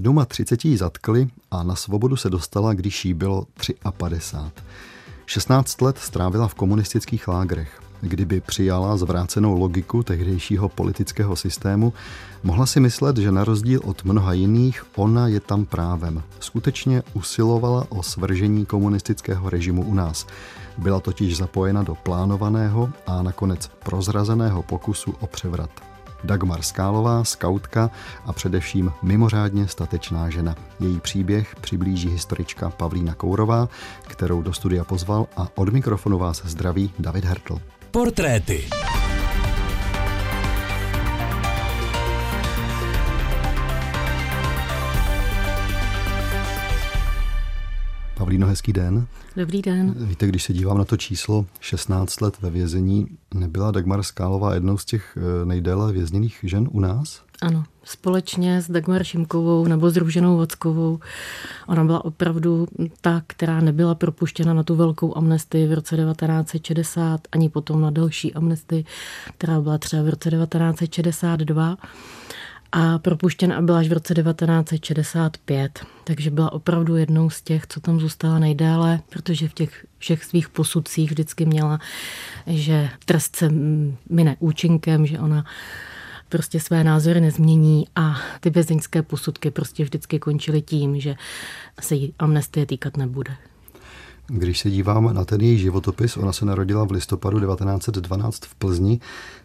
37 0.00 0.70
ji 0.70 0.76
zatkli 0.76 1.28
a 1.50 1.62
na 1.62 1.74
svobodu 1.76 2.16
se 2.16 2.30
dostala, 2.30 2.74
když 2.74 3.04
jí 3.04 3.14
bylo 3.14 3.46
53. 3.96 4.62
16 5.26 5.80
let 5.80 5.98
strávila 5.98 6.48
v 6.48 6.54
komunistických 6.54 7.28
lágrech. 7.28 7.80
Kdyby 8.00 8.40
přijala 8.40 8.96
zvrácenou 8.96 9.58
logiku 9.58 10.02
tehdejšího 10.02 10.68
politického 10.68 11.36
systému, 11.36 11.92
mohla 12.42 12.66
si 12.66 12.80
myslet, 12.80 13.16
že 13.16 13.32
na 13.32 13.44
rozdíl 13.44 13.80
od 13.84 14.04
mnoha 14.04 14.32
jiných, 14.32 14.84
ona 14.96 15.28
je 15.28 15.40
tam 15.40 15.64
právem. 15.64 16.22
Skutečně 16.40 17.02
usilovala 17.12 17.86
o 17.88 18.02
svržení 18.02 18.66
komunistického 18.66 19.50
režimu 19.50 19.82
u 19.82 19.94
nás. 19.94 20.26
Byla 20.78 21.00
totiž 21.00 21.36
zapojena 21.36 21.82
do 21.82 21.94
plánovaného 21.94 22.90
a 23.06 23.22
nakonec 23.22 23.70
prozrazeného 23.84 24.62
pokusu 24.62 25.14
o 25.20 25.26
převrat. 25.26 25.93
Dagmar 26.24 26.62
Skálová, 26.62 27.24
skautka 27.24 27.90
a 28.26 28.32
především 28.32 28.92
mimořádně 29.02 29.68
statečná 29.68 30.30
žena. 30.30 30.54
Její 30.80 31.00
příběh 31.00 31.56
přiblíží 31.60 32.08
historička 32.08 32.70
Pavlína 32.70 33.14
Kourová, 33.14 33.68
kterou 34.06 34.42
do 34.42 34.52
studia 34.52 34.84
pozval 34.84 35.26
a 35.36 35.48
od 35.54 35.68
mikrofonu 35.68 36.18
vás 36.18 36.42
zdraví 36.44 36.92
David 36.98 37.24
Hertl. 37.24 37.58
Portréty. 37.90 38.64
Pavlíno, 48.24 48.46
hezký 48.46 48.72
den. 48.72 49.06
Dobrý 49.36 49.62
den. 49.62 49.94
Víte, 49.96 50.26
když 50.26 50.42
se 50.42 50.52
dívám 50.52 50.78
na 50.78 50.84
to 50.84 50.96
číslo 50.96 51.46
16 51.60 52.20
let 52.20 52.34
ve 52.40 52.50
vězení, 52.50 53.06
nebyla 53.34 53.70
Dagmar 53.70 54.02
Skálová 54.02 54.54
jednou 54.54 54.78
z 54.78 54.84
těch 54.84 55.18
eh, 55.42 55.44
nejdéle 55.44 55.92
vězněných 55.92 56.38
žen 56.42 56.68
u 56.72 56.80
nás? 56.80 57.22
Ano, 57.42 57.64
společně 57.84 58.62
s 58.62 58.70
Dagmar 58.70 59.04
Šimkovou 59.04 59.66
nebo 59.66 59.90
s 59.90 59.96
Růženou 59.96 60.36
Vockovou. 60.36 61.00
Ona 61.66 61.84
byla 61.84 62.04
opravdu 62.04 62.66
ta, 63.00 63.22
která 63.26 63.60
nebyla 63.60 63.94
propuštěna 63.94 64.54
na 64.54 64.62
tu 64.62 64.74
velkou 64.74 65.16
amnestii 65.16 65.66
v 65.66 65.72
roce 65.72 65.96
1960, 65.96 67.20
ani 67.32 67.48
potom 67.48 67.80
na 67.80 67.90
další 67.90 68.34
amnestii, 68.34 68.84
která 69.38 69.60
byla 69.60 69.78
třeba 69.78 70.02
v 70.02 70.08
roce 70.08 70.30
1962 70.30 71.76
a 72.76 72.98
propuštěna 72.98 73.60
byla 73.60 73.78
až 73.78 73.88
v 73.88 73.92
roce 73.92 74.14
1965. 74.14 75.86
Takže 76.04 76.30
byla 76.30 76.52
opravdu 76.52 76.96
jednou 76.96 77.30
z 77.30 77.42
těch, 77.42 77.66
co 77.66 77.80
tam 77.80 78.00
zůstala 78.00 78.38
nejdéle, 78.38 79.00
protože 79.10 79.48
v 79.48 79.54
těch 79.54 79.86
všech 79.98 80.24
svých 80.24 80.48
posudcích 80.48 81.10
vždycky 81.10 81.46
měla, 81.46 81.78
že 82.46 82.90
trest 83.04 83.36
se 83.36 83.48
mine 84.10 84.36
účinkem, 84.38 85.06
že 85.06 85.18
ona 85.18 85.44
prostě 86.28 86.60
své 86.60 86.84
názory 86.84 87.20
nezmění 87.20 87.88
a 87.96 88.16
ty 88.40 88.50
vězeňské 88.50 89.02
posudky 89.02 89.50
prostě 89.50 89.84
vždycky 89.84 90.18
končily 90.18 90.62
tím, 90.62 91.00
že 91.00 91.16
se 91.80 91.94
jí 91.94 92.14
amnestie 92.18 92.66
týkat 92.66 92.96
nebude. 92.96 93.36
Když 94.26 94.60
se 94.60 94.70
dívám 94.70 95.14
na 95.14 95.24
ten 95.24 95.40
její 95.40 95.58
životopis, 95.58 96.16
ona 96.16 96.32
se 96.32 96.44
narodila 96.44 96.84
v 96.84 96.90
listopadu 96.90 97.40
1912 97.40 98.44
v 98.44 98.54
Plzni, 98.54 99.00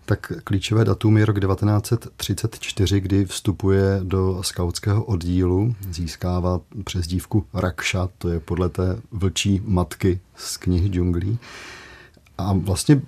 tak 0.05 0.33
klíčové 0.44 0.86
datum 0.86 1.17
je 1.17 1.25
rok 1.25 1.39
1934, 1.39 2.99
kdy 2.99 3.25
vstupuje 3.25 3.99
do 4.03 4.44
skautského 4.44 5.03
oddílu, 5.03 5.75
získává 5.91 6.61
přezdívku 6.83 7.45
Rakša, 7.53 8.09
to 8.17 8.30
je 8.30 8.39
podle 8.39 8.69
té 8.69 8.99
vlčí 9.11 9.61
matky 9.66 10.19
z 10.36 10.58
knihy 10.58 10.89
džunglí. 10.89 11.39
A 12.38 12.53
vlastně 12.53 13.02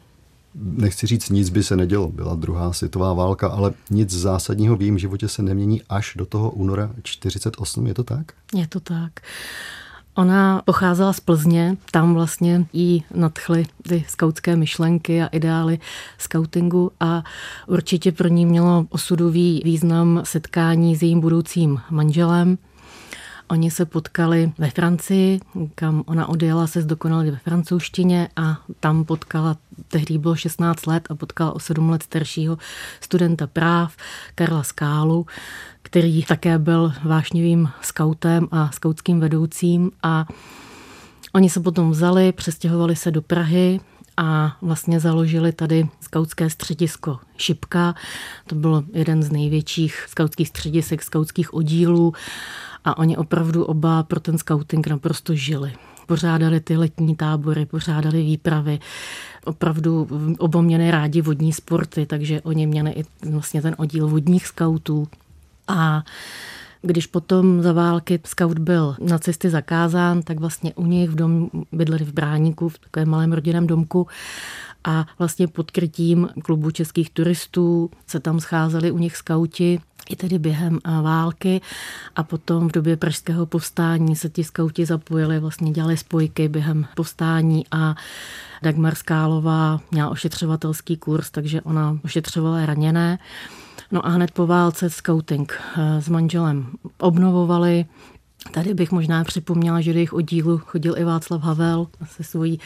nechci 0.55 1.07
říct, 1.07 1.29
nic 1.29 1.49
by 1.49 1.63
se 1.63 1.75
nedělo. 1.75 2.09
Byla 2.09 2.35
druhá 2.35 2.73
světová 2.73 3.13
válka, 3.13 3.49
ale 3.49 3.73
nic 3.89 4.09
zásadního 4.09 4.75
v 4.75 4.81
jejím 4.81 4.99
životě 4.99 5.27
se 5.27 5.41
nemění 5.41 5.81
až 5.89 6.13
do 6.17 6.25
toho 6.25 6.51
února 6.51 6.91
48. 7.03 7.87
Je 7.87 7.93
to 7.93 8.03
tak? 8.03 8.31
Je 8.55 8.67
to 8.67 8.79
tak. 8.79 9.11
Ona 10.15 10.61
pocházela 10.65 11.13
z 11.13 11.19
Plzně, 11.19 11.77
tam 11.91 12.13
vlastně 12.13 12.65
jí 12.73 13.03
nadchly 13.13 13.65
ty 13.87 14.05
skautské 14.07 14.55
myšlenky 14.55 15.21
a 15.21 15.27
ideály 15.27 15.79
skautingu 16.17 16.91
a 16.99 17.23
určitě 17.67 18.11
pro 18.11 18.27
ní 18.27 18.45
mělo 18.45 18.85
osudový 18.89 19.61
význam 19.65 20.21
setkání 20.23 20.95
s 20.95 21.01
jejím 21.01 21.19
budoucím 21.19 21.81
manželem. 21.89 22.57
Oni 23.51 23.71
se 23.71 23.85
potkali 23.85 24.51
ve 24.57 24.69
Francii, 24.69 25.39
kam 25.75 26.03
ona 26.05 26.29
odjela 26.29 26.67
se 26.67 26.81
zdokonalit 26.81 27.33
ve 27.33 27.37
francouzštině 27.39 28.29
a 28.35 28.57
tam 28.79 29.05
potkala, 29.05 29.57
tehdy 29.87 30.17
bylo 30.17 30.35
16 30.35 30.87
let 30.87 31.07
a 31.09 31.15
potkala 31.15 31.51
o 31.51 31.59
7 31.59 31.89
let 31.89 32.03
staršího 32.03 32.57
studenta 33.01 33.47
práv 33.47 33.95
Karla 34.35 34.63
Skálu, 34.63 35.25
který 35.81 36.23
také 36.23 36.59
byl 36.59 36.93
vášnivým 37.03 37.69
skautem 37.81 38.47
a 38.51 38.71
skautským 38.71 39.19
vedoucím. 39.19 39.91
A 40.03 40.27
oni 41.33 41.49
se 41.49 41.59
potom 41.59 41.91
vzali, 41.91 42.31
přestěhovali 42.31 42.95
se 42.95 43.11
do 43.11 43.21
Prahy, 43.21 43.79
a 44.17 44.57
vlastně 44.61 44.99
založili 44.99 45.51
tady 45.51 45.89
skautské 46.01 46.49
středisko 46.49 47.19
Šipka. 47.37 47.95
To 48.47 48.55
bylo 48.55 48.83
jeden 48.93 49.23
z 49.23 49.31
největších 49.31 50.05
skautských 50.09 50.47
středisek, 50.47 51.03
skautských 51.03 51.53
oddílů 51.53 52.13
a 52.85 52.97
oni 52.97 53.17
opravdu 53.17 53.65
oba 53.65 54.03
pro 54.03 54.19
ten 54.19 54.37
skauting 54.37 54.87
naprosto 54.87 55.35
žili. 55.35 55.73
Pořádali 56.07 56.59
ty 56.59 56.77
letní 56.77 57.15
tábory, 57.15 57.65
pořádali 57.65 58.23
výpravy, 58.23 58.79
opravdu 59.45 60.07
oba 60.39 60.61
měli 60.61 60.91
rádi 60.91 61.21
vodní 61.21 61.53
sporty, 61.53 62.05
takže 62.05 62.41
oni 62.41 62.67
měli 62.67 62.91
i 62.91 63.03
vlastně 63.29 63.61
ten 63.61 63.75
oddíl 63.77 64.07
vodních 64.07 64.47
skautů. 64.47 65.07
A 65.67 66.03
když 66.81 67.07
potom 67.07 67.61
za 67.61 67.73
války 67.73 68.19
scout 68.25 68.59
byl 68.59 68.95
nacisty 68.99 69.49
zakázán, 69.49 70.21
tak 70.21 70.39
vlastně 70.39 70.73
u 70.73 70.85
nich 70.85 71.09
v 71.09 71.15
dom 71.15 71.49
bydleli 71.71 72.05
v 72.05 72.13
Bráníku, 72.13 72.69
v 72.69 72.79
takovém 72.79 73.09
malém 73.09 73.33
rodinném 73.33 73.67
domku 73.67 74.07
a 74.83 75.05
vlastně 75.19 75.47
pod 75.47 75.71
krytím 75.71 76.29
klubu 76.43 76.71
českých 76.71 77.09
turistů 77.09 77.89
se 78.07 78.19
tam 78.19 78.39
scházeli 78.39 78.91
u 78.91 78.97
nich 78.97 79.17
skauti 79.17 79.79
i 80.09 80.15
tedy 80.15 80.39
během 80.39 80.79
války 81.01 81.61
a 82.15 82.23
potom 82.23 82.69
v 82.69 82.71
době 82.71 82.97
pražského 82.97 83.45
povstání 83.45 84.15
se 84.15 84.29
ti 84.29 84.43
skauti 84.43 84.85
zapojili, 84.85 85.39
vlastně 85.39 85.71
dělali 85.71 85.97
spojky 85.97 86.47
během 86.47 86.85
povstání 86.95 87.65
a 87.71 87.95
Dagmar 88.63 88.95
Skálová 88.95 89.79
měla 89.91 90.09
ošetřovatelský 90.09 90.97
kurz, 90.97 91.29
takže 91.29 91.61
ona 91.61 91.99
ošetřovala 92.03 92.65
raněné. 92.65 93.19
No 93.91 94.05
a 94.05 94.09
hned 94.09 94.31
po 94.31 94.47
válce 94.47 94.89
scouting 94.89 95.53
eh, 95.77 96.01
s 96.01 96.09
manželem 96.09 96.67
obnovovali. 96.97 97.85
Tady 98.51 98.73
bych 98.73 98.91
možná 98.91 99.23
připomněla, 99.23 99.81
že 99.81 99.93
do 99.93 99.99
jejich 99.99 100.13
oddílu 100.13 100.57
chodil 100.57 100.97
i 100.97 101.03
Václav 101.03 101.41
Havel 101.41 101.87
se 102.05 102.23
svojí 102.23 102.59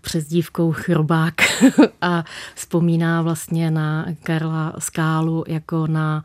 přezdívkou 0.00 0.72
Chrobák 0.72 1.34
a 2.00 2.24
vzpomíná 2.54 3.22
vlastně 3.22 3.70
na 3.70 4.06
Karla 4.22 4.72
Skálu 4.78 5.44
jako 5.48 5.86
na 5.86 6.24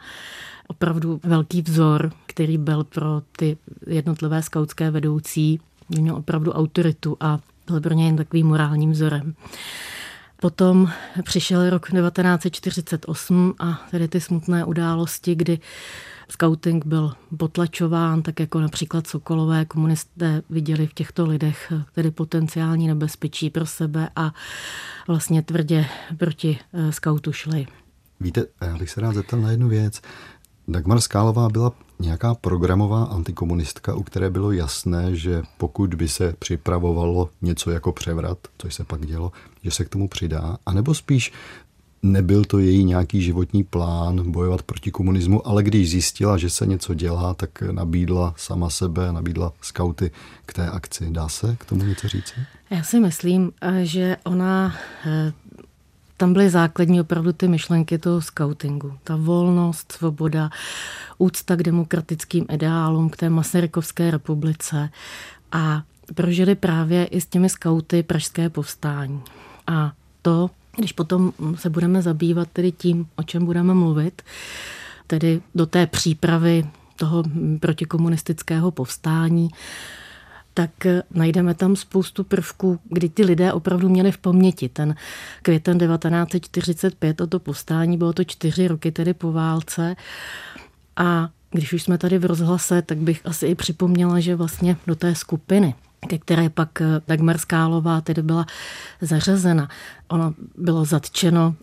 opravdu 0.67 1.19
velký 1.23 1.61
vzor, 1.61 2.11
který 2.25 2.57
byl 2.57 2.83
pro 2.83 3.21
ty 3.37 3.57
jednotlivé 3.87 4.41
skautské 4.41 4.91
vedoucí, 4.91 5.59
měl 5.89 6.15
opravdu 6.15 6.51
autoritu 6.51 7.17
a 7.19 7.39
byl 7.67 7.81
pro 7.81 7.93
ně 7.93 8.05
jen 8.05 8.15
takovým 8.15 8.47
morálním 8.47 8.91
vzorem. 8.91 9.35
Potom 10.43 10.91
přišel 11.23 11.69
rok 11.69 11.91
1948 11.91 13.55
a 13.59 13.81
tedy 13.91 14.07
ty 14.07 14.21
smutné 14.21 14.65
události, 14.65 15.35
kdy 15.35 15.59
scouting 16.29 16.85
byl 16.85 17.13
potlačován, 17.37 18.21
tak 18.21 18.39
jako 18.39 18.59
například 18.59 19.07
Sokolové 19.07 19.65
komunisté 19.65 20.41
viděli 20.49 20.87
v 20.87 20.93
těchto 20.93 21.25
lidech 21.25 21.73
tedy 21.93 22.11
potenciální 22.11 22.87
nebezpečí 22.87 23.49
pro 23.49 23.65
sebe 23.65 24.09
a 24.15 24.33
vlastně 25.07 25.41
tvrdě 25.41 25.85
proti 26.17 26.59
eh, 26.73 26.91
skautu 26.91 27.31
šli. 27.31 27.67
Víte, 28.19 28.45
já 28.61 28.77
bych 28.77 28.89
se 28.89 29.01
rád 29.01 29.15
zeptal 29.15 29.41
na 29.41 29.51
jednu 29.51 29.67
věc. 29.67 30.01
Dagmar 30.67 31.01
Skálová 31.01 31.49
byla 31.49 31.71
nějaká 32.03 32.35
programová 32.35 33.03
antikomunistka, 33.03 33.95
u 33.95 34.03
které 34.03 34.29
bylo 34.29 34.51
jasné, 34.51 35.15
že 35.15 35.41
pokud 35.57 35.93
by 35.93 36.07
se 36.07 36.33
připravovalo 36.39 37.29
něco 37.41 37.71
jako 37.71 37.91
převrat, 37.91 38.37
což 38.57 38.75
se 38.75 38.83
pak 38.83 39.05
dělo, 39.05 39.31
že 39.63 39.71
se 39.71 39.85
k 39.85 39.89
tomu 39.89 40.07
přidá, 40.07 40.57
anebo 40.65 40.93
spíš 40.93 41.31
nebyl 42.03 42.45
to 42.45 42.59
její 42.59 42.83
nějaký 42.83 43.21
životní 43.21 43.63
plán 43.63 44.31
bojovat 44.31 44.61
proti 44.63 44.91
komunismu, 44.91 45.47
ale 45.47 45.63
když 45.63 45.89
zjistila, 45.89 46.37
že 46.37 46.49
se 46.49 46.65
něco 46.65 46.93
dělá, 46.93 47.33
tak 47.33 47.61
nabídla 47.61 48.33
sama 48.37 48.69
sebe, 48.69 49.11
nabídla 49.11 49.53
skauty 49.61 50.11
k 50.45 50.53
té 50.53 50.69
akci. 50.69 51.07
Dá 51.09 51.29
se 51.29 51.55
k 51.59 51.65
tomu 51.65 51.83
něco 51.83 52.07
říct? 52.07 52.33
Já 52.69 52.83
si 52.83 52.99
myslím, 52.99 53.51
že 53.83 54.17
ona 54.23 54.75
eh, 55.05 55.33
tam 56.23 56.33
byly 56.33 56.49
základní 56.49 57.01
opravdu 57.01 57.33
ty 57.33 57.47
myšlenky 57.47 57.97
toho 57.97 58.21
scoutingu. 58.21 58.97
Ta 59.03 59.15
volnost, 59.15 59.91
svoboda, 59.91 60.49
úcta 61.17 61.55
k 61.55 61.63
demokratickým 61.63 62.45
ideálům, 62.51 63.09
k 63.09 63.17
té 63.17 63.29
Masarykovské 63.29 64.11
republice 64.11 64.89
a 65.51 65.83
prožili 66.15 66.55
právě 66.55 67.05
i 67.05 67.21
s 67.21 67.25
těmi 67.25 67.49
skauty 67.49 68.03
Pražské 68.03 68.49
povstání. 68.49 69.21
A 69.67 69.91
to, 70.21 70.49
když 70.77 70.91
potom 70.91 71.33
se 71.55 71.69
budeme 71.69 72.01
zabývat 72.01 72.47
tedy 72.53 72.71
tím, 72.71 73.07
o 73.15 73.23
čem 73.23 73.45
budeme 73.45 73.73
mluvit, 73.73 74.21
tedy 75.07 75.41
do 75.55 75.65
té 75.65 75.87
přípravy 75.87 76.67
toho 76.95 77.23
protikomunistického 77.59 78.71
povstání, 78.71 79.49
tak 80.53 80.71
najdeme 81.11 81.53
tam 81.53 81.75
spoustu 81.75 82.23
prvků, 82.23 82.79
kdy 82.83 83.09
ty 83.09 83.25
lidé 83.25 83.53
opravdu 83.53 83.89
měli 83.89 84.11
v 84.11 84.17
paměti. 84.17 84.69
Ten 84.69 84.95
květen 85.41 85.79
1945 85.79 87.21
o 87.21 87.27
to 87.27 87.39
povstání, 87.39 87.97
bylo 87.97 88.13
to 88.13 88.23
čtyři 88.23 88.67
roky 88.67 88.91
tedy 88.91 89.13
po 89.13 89.31
válce. 89.31 89.95
A 90.95 91.29
když 91.51 91.73
už 91.73 91.83
jsme 91.83 91.97
tady 91.97 92.17
v 92.17 92.25
rozhlase, 92.25 92.81
tak 92.81 92.97
bych 92.97 93.21
asi 93.25 93.45
i 93.45 93.55
připomněla, 93.55 94.19
že 94.19 94.35
vlastně 94.35 94.77
do 94.87 94.95
té 94.95 95.15
skupiny 95.15 95.75
ke 96.07 96.17
které 96.17 96.49
pak 96.49 96.69
Dagmar 97.07 97.37
Skálová 97.37 98.01
tedy 98.01 98.21
byla 98.21 98.45
zařazena. 99.01 99.69
Ono 100.07 100.33
bylo 100.57 100.85
zatčeno 100.85 101.55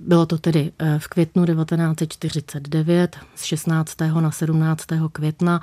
bylo 0.00 0.26
to 0.26 0.38
tedy 0.38 0.72
eh, 0.78 0.98
v 0.98 1.08
květnu 1.08 1.46
1949 1.46 3.16
z 3.34 3.42
16. 3.42 4.00
na 4.20 4.30
17. 4.30 4.86
května 5.12 5.60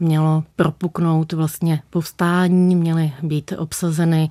mělo 0.00 0.44
propuknout 0.56 1.32
vlastně 1.32 1.82
povstání, 1.90 2.76
měly 2.76 3.12
být 3.22 3.52
obsazeny 3.58 4.30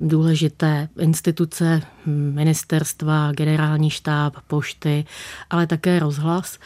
důležité 0.00 0.88
instituce, 0.98 1.82
ministerstva, 2.06 3.32
generální 3.32 3.90
štáb, 3.90 4.36
pošty, 4.46 5.04
ale 5.50 5.66
také 5.66 5.98
rozhlas. 5.98 6.58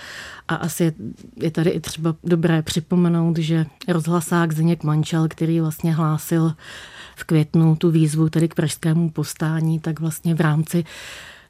A 0.48 0.54
asi 0.54 0.92
je 1.36 1.50
tady 1.50 1.70
i 1.70 1.80
třeba 1.80 2.14
dobré 2.24 2.62
připomenout, 2.62 3.38
že 3.38 3.66
rozhlasák 3.88 4.52
Zdeněk 4.52 4.84
Mančel, 4.84 5.28
který 5.28 5.60
vlastně 5.60 5.94
hlásil 5.94 6.54
v 7.16 7.24
květnu 7.24 7.76
tu 7.76 7.90
výzvu 7.90 8.28
tedy 8.28 8.48
k 8.48 8.54
pražskému 8.54 9.10
povstání, 9.10 9.80
tak 9.80 10.00
vlastně 10.00 10.34
v 10.34 10.40
rámci 10.40 10.84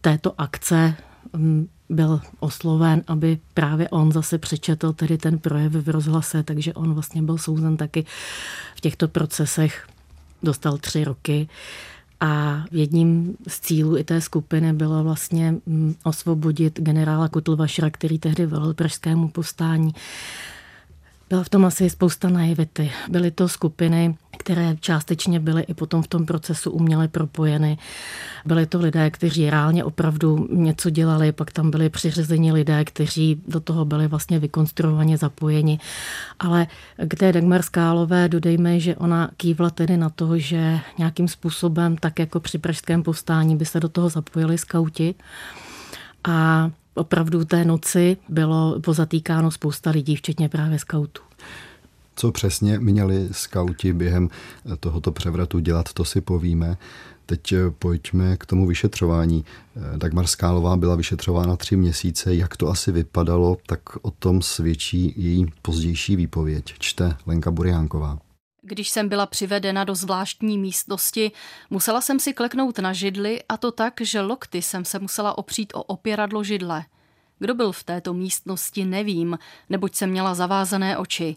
této 0.00 0.40
akce 0.40 0.94
mm, 1.36 1.68
byl 1.92 2.20
osloven, 2.40 3.02
aby 3.06 3.38
právě 3.54 3.88
on 3.88 4.12
zase 4.12 4.38
přečetl 4.38 4.92
tedy 4.92 5.18
ten 5.18 5.38
projev 5.38 5.72
v 5.72 5.88
rozhlase, 5.88 6.42
takže 6.42 6.74
on 6.74 6.94
vlastně 6.94 7.22
byl 7.22 7.38
souzen 7.38 7.76
taky 7.76 8.04
v 8.76 8.80
těchto 8.80 9.08
procesech, 9.08 9.86
dostal 10.42 10.78
tři 10.78 11.04
roky. 11.04 11.48
A 12.20 12.64
jedním 12.70 13.36
z 13.48 13.60
cílů 13.60 13.96
i 13.98 14.04
té 14.04 14.20
skupiny 14.20 14.72
bylo 14.72 15.04
vlastně 15.04 15.54
mm, 15.66 15.94
osvobodit 16.04 16.80
generála 16.80 17.28
Kutlvašra, 17.28 17.90
který 17.90 18.18
tehdy 18.18 18.46
velel 18.46 18.74
pražskému 18.74 19.28
povstání. 19.28 19.94
Byla 21.32 21.44
v 21.44 21.48
tom 21.48 21.64
asi 21.64 21.90
spousta 21.90 22.28
naivity. 22.28 22.92
Byly 23.08 23.30
to 23.30 23.48
skupiny, 23.48 24.16
které 24.38 24.76
částečně 24.80 25.40
byly 25.40 25.62
i 25.62 25.74
potom 25.74 26.02
v 26.02 26.06
tom 26.06 26.26
procesu 26.26 26.70
uměle 26.70 27.08
propojeny. 27.08 27.78
Byly 28.44 28.66
to 28.66 28.78
lidé, 28.78 29.10
kteří 29.10 29.50
reálně 29.50 29.84
opravdu 29.84 30.48
něco 30.50 30.90
dělali, 30.90 31.32
pak 31.32 31.52
tam 31.52 31.70
byli 31.70 31.88
přiřazení 31.88 32.52
lidé, 32.52 32.84
kteří 32.84 33.42
do 33.48 33.60
toho 33.60 33.84
byli 33.84 34.08
vlastně 34.08 34.38
vykonstruovaně 34.38 35.18
zapojeni. 35.18 35.78
Ale 36.38 36.66
k 37.08 37.14
té 37.14 37.32
Dagmar 37.32 37.62
Skálové 37.62 38.28
dodejme, 38.28 38.80
že 38.80 38.96
ona 38.96 39.30
kývla 39.36 39.70
tedy 39.70 39.96
na 39.96 40.10
to, 40.10 40.38
že 40.38 40.80
nějakým 40.98 41.28
způsobem, 41.28 41.96
tak 41.96 42.18
jako 42.18 42.40
při 42.40 42.58
pražském 42.58 43.02
povstání, 43.02 43.56
by 43.56 43.64
se 43.64 43.80
do 43.80 43.88
toho 43.88 44.08
zapojili 44.08 44.58
skauti. 44.58 45.14
A 46.24 46.70
opravdu 46.94 47.44
té 47.44 47.64
noci 47.64 48.16
bylo 48.28 48.80
pozatýkáno 48.80 49.50
spousta 49.50 49.90
lidí, 49.90 50.16
včetně 50.16 50.48
právě 50.48 50.78
skautů. 50.78 51.22
Co 52.16 52.32
přesně 52.32 52.78
měli 52.78 53.28
skauti 53.32 53.92
během 53.92 54.28
tohoto 54.80 55.12
převratu 55.12 55.58
dělat, 55.58 55.92
to 55.92 56.04
si 56.04 56.20
povíme. 56.20 56.76
Teď 57.26 57.54
pojďme 57.78 58.36
k 58.36 58.46
tomu 58.46 58.66
vyšetřování. 58.66 59.44
Dagmar 59.96 60.26
Skálová 60.26 60.76
byla 60.76 60.94
vyšetřována 60.94 61.56
tři 61.56 61.76
měsíce. 61.76 62.34
Jak 62.34 62.56
to 62.56 62.68
asi 62.68 62.92
vypadalo, 62.92 63.56
tak 63.66 63.80
o 64.02 64.10
tom 64.10 64.42
svědčí 64.42 65.14
její 65.16 65.46
pozdější 65.62 66.16
výpověď. 66.16 66.74
Čte 66.78 67.16
Lenka 67.26 67.50
Buriánková. 67.50 68.18
Když 68.64 68.90
jsem 68.90 69.08
byla 69.08 69.26
přivedena 69.26 69.84
do 69.84 69.94
zvláštní 69.94 70.58
místnosti, 70.58 71.32
musela 71.70 72.00
jsem 72.00 72.20
si 72.20 72.32
kleknout 72.32 72.78
na 72.78 72.92
židli 72.92 73.42
a 73.48 73.56
to 73.56 73.72
tak, 73.72 73.94
že 74.00 74.20
lokty 74.20 74.62
jsem 74.62 74.84
se 74.84 74.98
musela 74.98 75.38
opřít 75.38 75.72
o 75.74 75.82
opěradlo 75.82 76.44
židle. 76.44 76.84
Kdo 77.38 77.54
byl 77.54 77.72
v 77.72 77.84
této 77.84 78.14
místnosti, 78.14 78.84
nevím, 78.84 79.38
neboť 79.68 79.94
jsem 79.94 80.10
měla 80.10 80.34
zavázané 80.34 80.98
oči. 80.98 81.36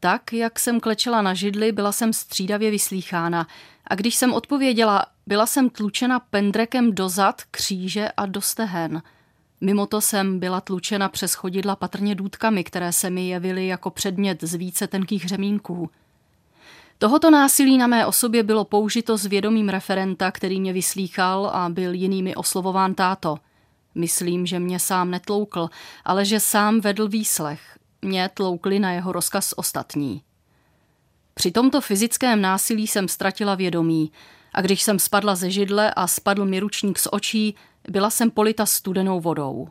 Tak, 0.00 0.32
jak 0.32 0.58
jsem 0.58 0.80
klečela 0.80 1.22
na 1.22 1.34
židli, 1.34 1.72
byla 1.72 1.92
jsem 1.92 2.12
střídavě 2.12 2.70
vyslýchána 2.70 3.46
a 3.86 3.94
když 3.94 4.14
jsem 4.14 4.32
odpověděla, 4.32 5.06
byla 5.26 5.46
jsem 5.46 5.70
tlučena 5.70 6.20
pendrekem 6.20 6.94
do 6.94 7.08
zad, 7.08 7.42
kříže 7.50 8.08
a 8.16 8.26
do 8.26 8.40
stehen. 8.40 9.02
Mimo 9.60 9.86
to 9.86 10.00
jsem 10.00 10.38
byla 10.38 10.60
tlučena 10.60 11.08
přes 11.08 11.34
chodidla 11.34 11.76
patrně 11.76 12.14
důtkami, 12.14 12.64
které 12.64 12.92
se 12.92 13.10
mi 13.10 13.28
jevily 13.28 13.66
jako 13.66 13.90
předmět 13.90 14.42
z 14.42 14.54
více 14.54 14.86
tenkých 14.86 15.28
řemínků. 15.28 15.90
Tohoto 17.02 17.30
násilí 17.30 17.78
na 17.78 17.86
mé 17.86 18.06
osobě 18.06 18.42
bylo 18.42 18.64
použito 18.64 19.16
s 19.16 19.26
vědomím 19.26 19.68
referenta, 19.68 20.30
který 20.30 20.60
mě 20.60 20.72
vyslýchal 20.72 21.46
a 21.46 21.68
byl 21.68 21.94
jinými 21.94 22.34
oslovován 22.34 22.94
táto. 22.94 23.38
Myslím, 23.94 24.46
že 24.46 24.58
mě 24.58 24.78
sám 24.78 25.10
netloukl, 25.10 25.68
ale 26.04 26.24
že 26.24 26.40
sám 26.40 26.80
vedl 26.80 27.08
výslech. 27.08 27.78
Mě 28.02 28.30
tloukli 28.34 28.78
na 28.78 28.92
jeho 28.92 29.12
rozkaz 29.12 29.54
ostatní. 29.56 30.22
Při 31.34 31.50
tomto 31.50 31.80
fyzickém 31.80 32.40
násilí 32.40 32.86
jsem 32.86 33.08
ztratila 33.08 33.54
vědomí 33.54 34.12
a 34.54 34.60
když 34.60 34.82
jsem 34.82 34.98
spadla 34.98 35.34
ze 35.34 35.50
židle 35.50 35.94
a 35.94 36.06
spadl 36.06 36.44
mi 36.44 36.60
ručník 36.60 36.98
z 36.98 37.08
očí, 37.10 37.54
byla 37.88 38.10
jsem 38.10 38.30
polita 38.30 38.66
studenou 38.66 39.20
vodou. 39.20 39.68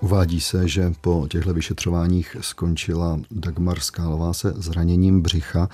Uvádí 0.00 0.40
se, 0.40 0.68
že 0.68 0.92
po 1.00 1.26
těchto 1.30 1.54
vyšetřováních 1.54 2.36
skončila 2.40 3.20
Dagmar 3.30 3.80
Skálová 3.80 4.32
se 4.32 4.52
zraněním 4.56 5.22
břicha. 5.22 5.68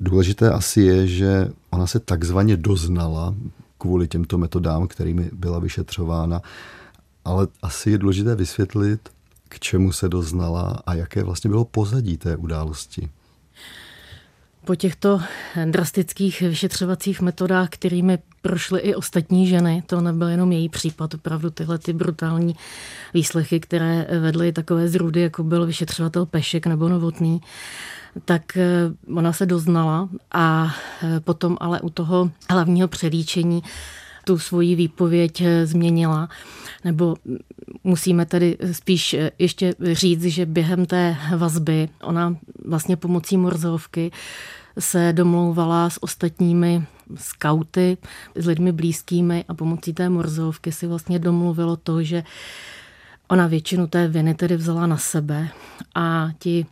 Důležité 0.00 0.50
asi 0.50 0.80
je, 0.80 1.06
že 1.06 1.50
ona 1.70 1.86
se 1.86 2.00
takzvaně 2.00 2.56
doznala 2.56 3.34
kvůli 3.78 4.08
těmto 4.08 4.38
metodám, 4.38 4.86
kterými 4.86 5.30
byla 5.32 5.58
vyšetřována, 5.58 6.42
ale 7.24 7.48
asi 7.62 7.90
je 7.90 7.98
důležité 7.98 8.34
vysvětlit, 8.34 9.08
k 9.48 9.60
čemu 9.60 9.92
se 9.92 10.08
doznala 10.08 10.82
a 10.86 10.94
jaké 10.94 11.22
vlastně 11.22 11.50
bylo 11.50 11.64
pozadí 11.64 12.16
té 12.16 12.36
události. 12.36 13.10
Po 14.64 14.74
těchto 14.74 15.20
drastických 15.64 16.40
vyšetřovacích 16.40 17.20
metodách, 17.20 17.68
kterými 17.68 18.18
prošly 18.42 18.80
i 18.80 18.94
ostatní 18.94 19.46
ženy, 19.46 19.82
to 19.86 20.00
nebyl 20.00 20.28
jenom 20.28 20.52
její 20.52 20.68
případ, 20.68 21.14
opravdu 21.14 21.50
tyhle 21.50 21.78
ty 21.78 21.92
brutální 21.92 22.56
výslechy, 23.14 23.60
které 23.60 24.06
vedly 24.20 24.52
takové 24.52 24.88
zrůdy, 24.88 25.20
jako 25.20 25.42
byl 25.42 25.66
vyšetřovatel 25.66 26.26
Pešek 26.26 26.66
nebo 26.66 26.88
Novotný, 26.88 27.40
tak 28.24 28.56
eh, 28.56 28.70
ona 29.16 29.32
se 29.32 29.46
doznala 29.46 30.08
a 30.32 30.74
eh, 31.02 31.20
potom 31.20 31.56
ale 31.60 31.80
u 31.80 31.90
toho 31.90 32.30
hlavního 32.50 32.88
přelíčení 32.88 33.62
tu 34.24 34.38
svoji 34.38 34.74
výpověď 34.74 35.40
eh, 35.40 35.66
změnila. 35.66 36.28
Nebo 36.84 37.16
musíme 37.84 38.26
tedy 38.26 38.58
spíš 38.72 39.16
ještě 39.38 39.74
říct, 39.92 40.24
že 40.24 40.46
během 40.46 40.86
té 40.86 41.16
vazby 41.36 41.88
ona 42.02 42.36
vlastně 42.64 42.96
pomocí 42.96 43.36
morzovky 43.36 44.10
se 44.78 45.12
domlouvala 45.12 45.90
s 45.90 46.02
ostatními 46.02 46.86
skauty, 47.16 47.96
s 48.34 48.46
lidmi 48.46 48.72
blízkými 48.72 49.44
a 49.48 49.54
pomocí 49.54 49.92
té 49.92 50.08
morzovky 50.08 50.72
si 50.72 50.86
vlastně 50.86 51.18
domluvilo 51.18 51.76
to, 51.76 52.02
že 52.02 52.24
ona 53.28 53.46
většinu 53.46 53.86
té 53.86 54.08
viny 54.08 54.34
tedy 54.34 54.56
vzala 54.56 54.86
na 54.86 54.96
sebe 54.96 55.48
a 55.94 56.30
ti 56.38 56.66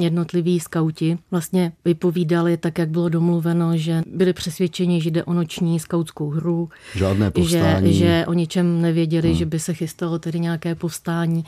jednotliví 0.00 0.60
skauti 0.60 1.18
vlastně 1.30 1.72
vypovídali 1.84 2.56
tak, 2.56 2.78
jak 2.78 2.88
bylo 2.88 3.08
domluveno, 3.08 3.76
že 3.76 4.02
byli 4.06 4.32
přesvědčeni, 4.32 5.00
že 5.00 5.10
jde 5.10 5.24
o 5.24 5.32
noční 5.32 5.80
skautskou 5.80 6.30
hru. 6.30 6.68
Žádné 6.94 7.30
povstání. 7.30 7.92
Že, 7.92 7.98
že 7.98 8.26
o 8.26 8.32
ničem 8.32 8.82
nevěděli, 8.82 9.28
hmm. 9.28 9.36
že 9.36 9.46
by 9.46 9.58
se 9.58 9.74
chystalo 9.74 10.18
tedy 10.18 10.40
nějaké 10.40 10.74
povstání, 10.74 11.44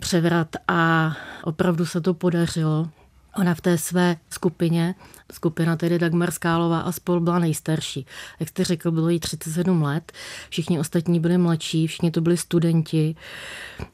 převrat 0.00 0.48
a 0.68 1.12
opravdu 1.44 1.86
se 1.86 2.00
to 2.00 2.14
podařilo. 2.14 2.88
Ona 3.36 3.54
v 3.54 3.60
té 3.60 3.78
své 3.78 4.16
skupině, 4.30 4.94
skupina 5.32 5.76
tedy 5.76 5.98
Dagmar 5.98 6.30
Skálová 6.30 6.80
a 6.80 6.92
spol 6.92 7.20
byla 7.20 7.38
nejstarší. 7.38 8.06
Jak 8.40 8.48
jste 8.48 8.64
řekl, 8.64 8.90
bylo 8.90 9.08
jí 9.08 9.20
37 9.20 9.82
let, 9.82 10.12
všichni 10.48 10.78
ostatní 10.78 11.20
byli 11.20 11.38
mladší, 11.38 11.86
všichni 11.86 12.10
to 12.10 12.20
byli 12.20 12.36
studenti. 12.36 13.14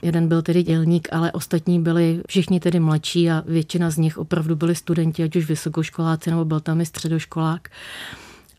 Jeden 0.02 0.28
byl 0.28 0.42
tedy 0.42 0.62
dělník, 0.62 1.08
ale 1.12 1.32
ostatní 1.32 1.80
byli 1.82 2.22
všichni 2.28 2.60
tedy 2.60 2.80
mladší 2.80 3.30
a 3.30 3.42
většina 3.46 3.90
z 3.90 3.96
nich 3.96 4.18
opravdu 4.18 4.56
byli 4.56 4.74
studenti, 4.74 5.22
ať 5.22 5.36
už 5.36 5.48
vysokoškoláci 5.48 6.30
nebo 6.30 6.44
byl 6.44 6.60
tam 6.60 6.80
i 6.80 6.86
středoškolák. 6.86 7.68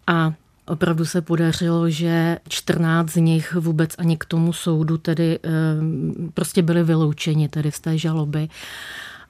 A 0.08 0.34
opravdu 0.68 1.06
se 1.06 1.22
podařilo, 1.22 1.90
že 1.90 2.38
14 2.50 3.10
z 3.10 3.16
nich 3.16 3.54
vůbec 3.54 3.96
ani 3.98 4.18
k 4.18 4.26
tomu 4.26 4.54
soudu 4.54 4.98
tedy 4.98 5.40
eh, 5.44 5.50
prostě 6.34 6.62
byli 6.62 6.84
vyloučeni 6.84 7.50
tedy 7.50 7.72
z 7.72 7.80
té 7.80 7.98
žaloby 7.98 8.50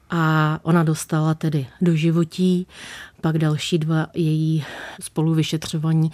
a 0.09 0.59
ona 0.63 0.83
dostala 0.83 1.33
tedy 1.33 1.67
do 1.81 1.95
životí, 1.95 2.67
pak 3.21 3.37
další 3.37 3.77
dva 3.77 4.07
její 4.13 4.65
spoluvyšetřovaní 5.01 6.11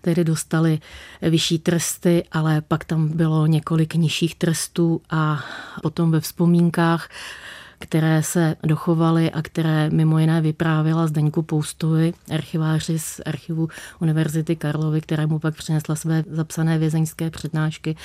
tedy 0.00 0.24
dostali 0.24 0.78
vyšší 1.22 1.58
tresty, 1.58 2.24
ale 2.32 2.60
pak 2.60 2.84
tam 2.84 3.08
bylo 3.08 3.46
několik 3.46 3.94
nižších 3.94 4.34
trestů 4.34 5.00
a 5.10 5.44
potom 5.82 6.10
ve 6.10 6.20
vzpomínkách 6.20 7.08
které 7.82 8.22
se 8.22 8.56
dochovaly 8.62 9.30
a 9.30 9.42
které 9.42 9.90
mimo 9.90 10.18
jiné 10.18 10.40
vyprávěla 10.40 11.06
Zdeňku 11.06 11.42
Poustovi, 11.42 12.12
archiváři 12.34 12.98
z 12.98 13.20
archivu 13.26 13.68
Univerzity 14.00 14.56
Karlovy, 14.56 15.00
která 15.00 15.26
mu 15.26 15.38
pak 15.38 15.54
přinesla 15.54 15.94
své 15.94 16.24
zapsané 16.30 16.78
vězeňské 16.78 17.30
přednášky, 17.30 17.96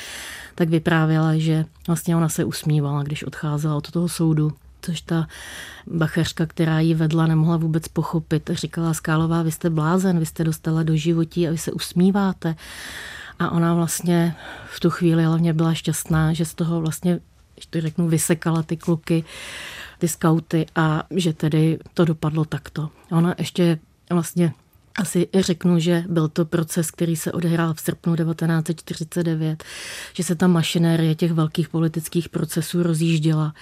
tak 0.55 0.69
vyprávěla, 0.69 1.37
že 1.37 1.65
vlastně 1.87 2.15
ona 2.15 2.29
se 2.29 2.43
usmívala, 2.43 3.03
když 3.03 3.23
odcházela 3.23 3.75
od 3.75 3.91
toho 3.91 4.09
soudu 4.09 4.53
což 4.81 5.01
ta 5.01 5.27
bachařka, 5.87 6.45
která 6.45 6.79
ji 6.79 6.93
vedla, 6.93 7.27
nemohla 7.27 7.57
vůbec 7.57 7.87
pochopit. 7.87 8.49
Říkala 8.53 8.93
Skálová, 8.93 9.41
vy 9.41 9.51
jste 9.51 9.69
blázen, 9.69 10.19
vy 10.19 10.25
jste 10.25 10.43
dostala 10.43 10.83
do 10.83 10.95
životí 10.95 11.47
a 11.47 11.51
vy 11.51 11.57
se 11.57 11.71
usmíváte. 11.71 12.55
A 13.39 13.51
ona 13.51 13.73
vlastně 13.73 14.35
v 14.69 14.79
tu 14.79 14.89
chvíli 14.89 15.23
hlavně 15.23 15.53
byla 15.53 15.73
šťastná, 15.73 16.33
že 16.33 16.45
z 16.45 16.53
toho 16.53 16.81
vlastně 16.81 17.19
když 17.57 17.65
to 17.65 17.81
řeknu, 17.81 18.07
vysekala 18.07 18.63
ty 18.63 18.77
kluky, 18.77 19.23
ty 19.97 20.07
skauty 20.07 20.65
a 20.75 21.03
že 21.11 21.33
tedy 21.33 21.79
to 21.93 22.05
dopadlo 22.05 22.45
takto. 22.45 22.89
Ona 23.11 23.35
ještě 23.37 23.79
vlastně 24.09 24.53
asi 24.97 25.27
řeknu, 25.33 25.79
že 25.79 26.03
byl 26.07 26.27
to 26.27 26.45
proces, 26.45 26.91
který 26.91 27.15
se 27.15 27.31
odehrál 27.31 27.73
v 27.73 27.79
srpnu 27.79 28.15
1949, 28.15 29.63
že 30.13 30.23
se 30.23 30.35
ta 30.35 30.47
mašinérie 30.47 31.15
těch 31.15 31.33
velkých 31.33 31.69
politických 31.69 32.29
procesů 32.29 32.83
rozjížděla. 32.83 33.53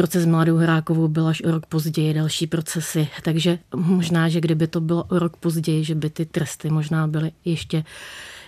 Proces 0.00 0.26
Mladou 0.26 0.56
Hrákovou 0.56 1.08
byl 1.08 1.26
až 1.26 1.42
o 1.42 1.50
rok 1.50 1.66
později, 1.66 2.14
další 2.14 2.46
procesy. 2.46 3.08
Takže 3.24 3.58
možná, 3.74 4.28
že 4.28 4.40
kdyby 4.40 4.66
to 4.66 4.80
bylo 4.80 5.04
o 5.04 5.18
rok 5.18 5.36
později, 5.36 5.84
že 5.84 5.94
by 5.94 6.10
ty 6.10 6.26
tresty 6.26 6.70
možná 6.70 7.06
byly 7.06 7.32
ještě 7.44 7.84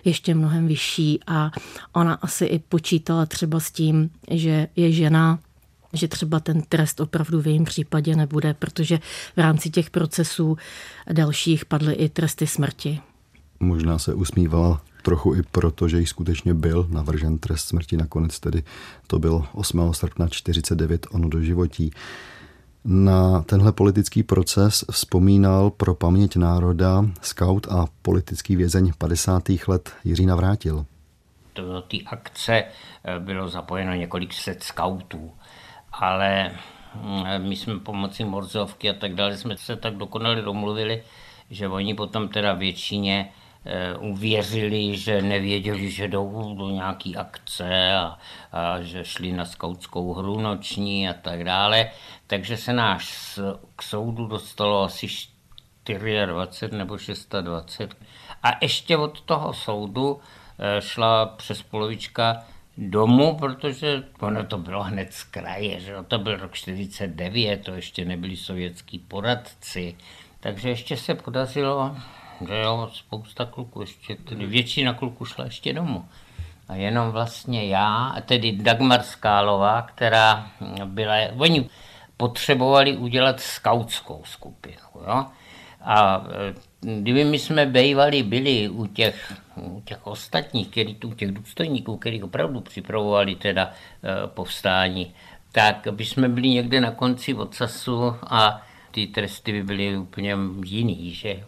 ještě 0.05 0.35
mnohem 0.35 0.67
vyšší 0.67 1.21
a 1.27 1.51
ona 1.93 2.15
asi 2.15 2.45
i 2.45 2.59
počítala 2.59 3.27
třeba 3.27 3.61
s 3.61 3.71
tím, 3.71 4.11
že 4.31 4.69
je 4.77 4.93
žena, 4.93 5.39
že 5.93 6.09
třeba 6.09 6.41
ten 6.41 6.63
trest 6.63 7.01
opravdu 7.01 7.41
v 7.41 7.47
jejím 7.47 7.65
případě 7.65 8.17
nebude, 8.17 8.55
protože 8.55 8.99
v 9.37 9.39
rámci 9.39 9.71
těch 9.71 9.91
procesů 9.91 10.57
dalších 11.13 11.65
padly 11.65 11.95
i 11.95 12.09
tresty 12.09 12.47
smrti. 12.47 13.01
Možná 13.61 13.99
se 13.99 14.15
usmívala 14.15 14.83
trochu 15.03 15.35
i 15.35 15.43
proto, 15.43 15.89
že 15.89 15.99
jí 15.99 16.07
skutečně 16.07 16.55
byl 16.55 16.87
navržen 16.91 17.39
trest 17.39 17.69
smrti. 17.69 17.97
Nakonec 17.97 18.41
tedy 18.41 18.63
to 19.07 19.19
bylo 19.19 19.47
8. 19.53 19.95
srpna 19.95 20.29
49 20.29 21.07
ono 21.11 21.29
do 21.29 21.41
životí. 21.41 21.91
Na 22.85 23.43
tenhle 23.43 23.73
politický 23.73 24.23
proces 24.23 24.85
vzpomínal 24.91 25.71
pro 25.71 25.95
paměť 25.95 26.37
národa 26.37 27.05
scout 27.21 27.67
a 27.71 27.87
politický 28.03 28.57
vězeň 28.57 28.93
50. 28.99 29.43
let 29.69 29.93
Jiří 30.05 30.27
Navrátil. 30.27 30.87
Do 31.55 31.81
té 31.81 31.97
akce 32.07 32.53
eh, 32.55 33.19
bylo 33.19 33.49
zapojeno 33.49 33.95
několik 33.95 34.33
set 34.33 34.63
skautů, 34.63 35.31
ale 35.93 36.51
hm, 36.95 37.25
my 37.49 37.57
jsme 37.57 37.79
pomocí 37.79 38.25
morzovky 38.25 38.91
a 38.91 38.93
tak 38.93 39.15
dále 39.15 39.37
jsme 39.37 39.57
se 39.57 39.77
tak 39.77 39.97
dokonale 39.97 40.43
domluvili, 40.43 41.03
že 41.51 41.69
oni 41.69 41.95
potom 41.95 42.29
teda 42.29 42.53
většině 42.53 43.33
uvěřili, 43.99 44.97
že 44.97 45.23
nevěděli, 45.23 45.91
že 45.91 46.09
jdou 46.09 46.55
do 46.55 46.71
nějaký 46.71 47.17
akce 47.17 47.95
a, 47.95 48.19
a 48.53 48.81
že 48.81 49.05
šli 49.05 49.33
na 49.33 49.45
skautskou 49.45 50.15
hru 50.15 50.41
noční 50.41 51.09
a 51.09 51.13
tak 51.13 51.45
dále. 51.45 51.91
Takže 52.27 52.57
se 52.57 52.73
náš 52.73 53.39
k 53.77 53.83
soudu 53.83 54.27
dostalo 54.27 54.83
asi 54.83 55.07
24 56.27 56.77
nebo 56.77 56.97
26. 57.41 57.97
A 58.43 58.49
ještě 58.61 58.97
od 58.97 59.21
toho 59.21 59.53
soudu 59.53 60.21
eh, 60.59 60.81
šla 60.81 61.27
přes 61.27 61.63
polovička 61.63 62.45
domů, 62.79 63.37
protože 63.37 64.03
ono 64.21 64.45
to 64.45 64.59
bylo 64.59 64.83
hned 64.83 65.13
z 65.13 65.25
kraje, 65.25 65.81
že 65.81 65.95
to 66.09 66.19
byl 66.19 66.37
rok 66.37 66.53
49, 66.53 67.65
to 67.65 67.73
ještě 67.73 68.05
nebyli 68.05 68.37
sovětský 68.37 68.99
poradci, 68.99 69.97
takže 70.41 70.69
ještě 70.69 70.97
se 70.97 71.15
podařilo 71.15 71.97
jo, 72.51 72.91
spousta 72.93 73.45
kluků, 73.45 73.81
ještě, 73.81 74.17
tedy 74.17 74.47
většina 74.47 74.95
kluků 74.95 75.25
šla 75.25 75.45
ještě 75.45 75.73
domů. 75.73 76.05
A 76.69 76.75
jenom 76.75 77.11
vlastně 77.11 77.67
já, 77.67 78.17
tedy 78.27 78.53
Dagmar 78.53 79.03
Skálová, 79.03 79.83
která 79.83 80.51
byla, 80.85 81.15
oni 81.39 81.69
potřebovali 82.17 82.97
udělat 82.97 83.41
skautskou 83.41 84.23
skupinu, 84.25 84.77
jo. 85.07 85.27
A 85.85 86.27
e, 86.83 87.01
kdyby 87.01 87.25
my 87.25 87.39
jsme 87.39 87.67
bývali 87.67 88.23
byli 88.23 88.69
u 88.69 88.87
těch, 88.87 89.33
u 89.57 89.81
těch 89.81 90.07
ostatních, 90.07 90.69
který, 90.69 90.97
u 91.05 91.15
těch 91.15 91.33
důstojníků, 91.33 91.97
kteří 91.97 92.23
opravdu 92.23 92.61
připravovali 92.61 93.35
teda 93.35 93.73
e, 93.73 94.27
povstání, 94.27 95.15
tak 95.53 95.87
by 95.91 96.05
jsme 96.05 96.29
byli 96.29 96.49
někde 96.49 96.81
na 96.81 96.91
konci 96.91 97.35
odsasu 97.35 98.17
a 98.23 98.63
ty 98.91 99.07
tresty 99.07 99.53
by 99.53 99.63
byly 99.63 99.97
úplně 99.97 100.37
jiný, 100.65 101.15
že 101.15 101.45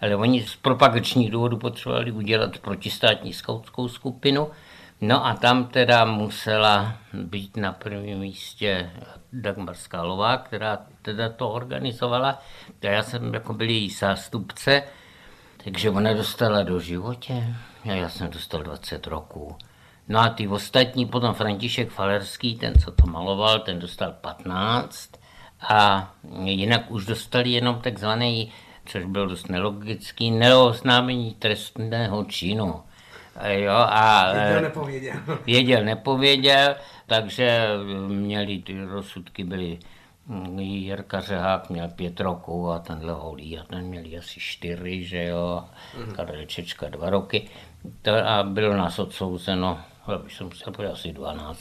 ale 0.00 0.16
oni 0.16 0.42
z 0.42 0.56
propagačních 0.56 1.30
důvodů 1.30 1.56
potřebovali 1.56 2.12
udělat 2.12 2.58
protistátní 2.58 3.32
skautskou 3.32 3.88
skupinu, 3.88 4.48
No 5.00 5.26
a 5.26 5.34
tam 5.34 5.66
teda 5.66 6.04
musela 6.04 6.94
být 7.12 7.56
na 7.56 7.72
prvním 7.72 8.18
místě 8.18 8.90
Dagmar 9.32 9.74
Skálová, 9.74 10.36
která 10.36 10.78
teda 11.02 11.28
to 11.28 11.50
organizovala. 11.50 12.42
A 12.82 12.86
já 12.86 13.02
jsem 13.02 13.34
jako 13.34 13.54
byl 13.54 13.70
její 13.70 13.90
zástupce, 13.90 14.82
takže 15.64 15.90
ona 15.90 16.12
dostala 16.12 16.62
do 16.62 16.80
životě 16.80 17.54
a 17.84 17.92
já 17.92 18.08
jsem 18.08 18.30
dostal 18.30 18.62
20 18.62 19.06
roků. 19.06 19.56
No 20.08 20.18
a 20.20 20.28
ty 20.28 20.48
ostatní, 20.48 21.06
potom 21.06 21.34
František 21.34 21.90
Falerský, 21.90 22.54
ten, 22.56 22.78
co 22.78 22.90
to 22.90 23.06
maloval, 23.06 23.60
ten 23.60 23.78
dostal 23.78 24.12
15 24.12 25.10
a 25.68 26.12
jinak 26.44 26.90
už 26.90 27.06
dostali 27.06 27.50
jenom 27.50 27.80
takzvaný 27.80 28.52
což 28.88 29.04
bylo 29.04 29.26
dost 29.26 29.48
nelogický, 29.48 30.30
neoznámení 30.30 31.34
trestného 31.34 32.24
činu. 32.24 32.82
Jo, 33.48 33.72
a 33.72 34.32
věděl, 34.32 34.62
nepověděl. 34.62 35.14
Věděl, 35.46 35.84
nepověděl, 35.84 36.74
takže 37.06 37.68
měli 38.08 38.58
ty 38.58 38.84
rozsudky 38.84 39.44
byly 39.44 39.78
hm, 40.26 40.58
Jirka 40.58 41.20
Řehák 41.20 41.70
měl 41.70 41.88
pět 41.88 42.20
roků 42.20 42.70
a 42.70 42.78
tenhle 42.78 43.12
Holý 43.12 43.58
a 43.58 43.64
ten 43.64 43.84
měl 43.84 44.18
asi 44.18 44.40
čtyři, 44.40 45.04
že 45.04 45.24
jo, 45.24 45.64
mm-hmm. 45.98 46.12
Karel 46.12 46.46
Čečka 46.46 46.88
dva 46.88 47.10
roky 47.10 47.48
to, 48.02 48.14
a 48.26 48.42
bylo 48.42 48.76
nás 48.76 48.98
odsouzeno, 48.98 49.78
abych 50.06 50.32
jsem 50.32 50.52
se 50.52 50.64
asi 50.92 51.12
12. 51.12 51.60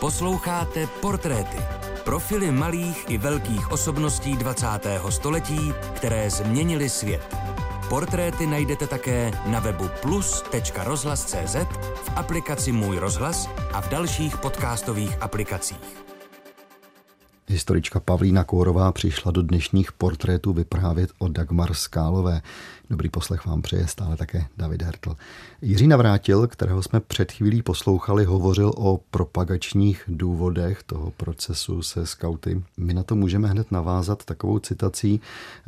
Posloucháte 0.00 0.86
Portréty 1.00 1.77
Profily 2.08 2.48
malých 2.48 3.10
i 3.10 3.18
velkých 3.18 3.72
osobností 3.72 4.36
20. 4.36 4.66
století, 5.08 5.72
které 5.96 6.30
změnily 6.30 6.88
svět. 6.88 7.36
Portréty 7.88 8.46
najdete 8.46 8.86
také 8.86 9.30
na 9.46 9.60
webu 9.60 9.90
plus.rozhlas.cz, 10.02 11.56
v 11.94 12.10
aplikaci 12.16 12.72
Můj 12.72 12.98
rozhlas 12.98 13.48
a 13.72 13.80
v 13.80 13.88
dalších 13.88 14.36
podcastových 14.36 15.22
aplikacích. 15.22 16.08
Historička 17.48 18.00
Pavlína 18.00 18.44
Kórová 18.44 18.92
přišla 18.92 19.32
do 19.32 19.42
dnešních 19.42 19.92
portrétů 19.92 20.52
vyprávět 20.52 21.10
o 21.18 21.28
Dagmar 21.28 21.74
Skálové. 21.74 22.40
Dobrý 22.90 23.08
poslech 23.08 23.46
vám 23.46 23.62
přeje 23.62 23.86
stále 23.86 24.16
také 24.16 24.46
David 24.56 24.82
Hertl. 24.82 25.16
Jiří 25.62 25.86
Navrátil, 25.86 26.46
kterého 26.46 26.82
jsme 26.82 27.00
před 27.00 27.32
chvílí 27.32 27.62
poslouchali, 27.62 28.24
hovořil 28.24 28.72
o 28.76 29.00
propagačních 29.10 30.04
důvodech 30.08 30.82
toho 30.82 31.10
procesu 31.10 31.82
se 31.82 32.06
skauty. 32.06 32.62
My 32.76 32.94
na 32.94 33.02
to 33.02 33.14
můžeme 33.14 33.48
hned 33.48 33.72
navázat 33.72 34.24
takovou 34.24 34.58
citací 34.58 35.20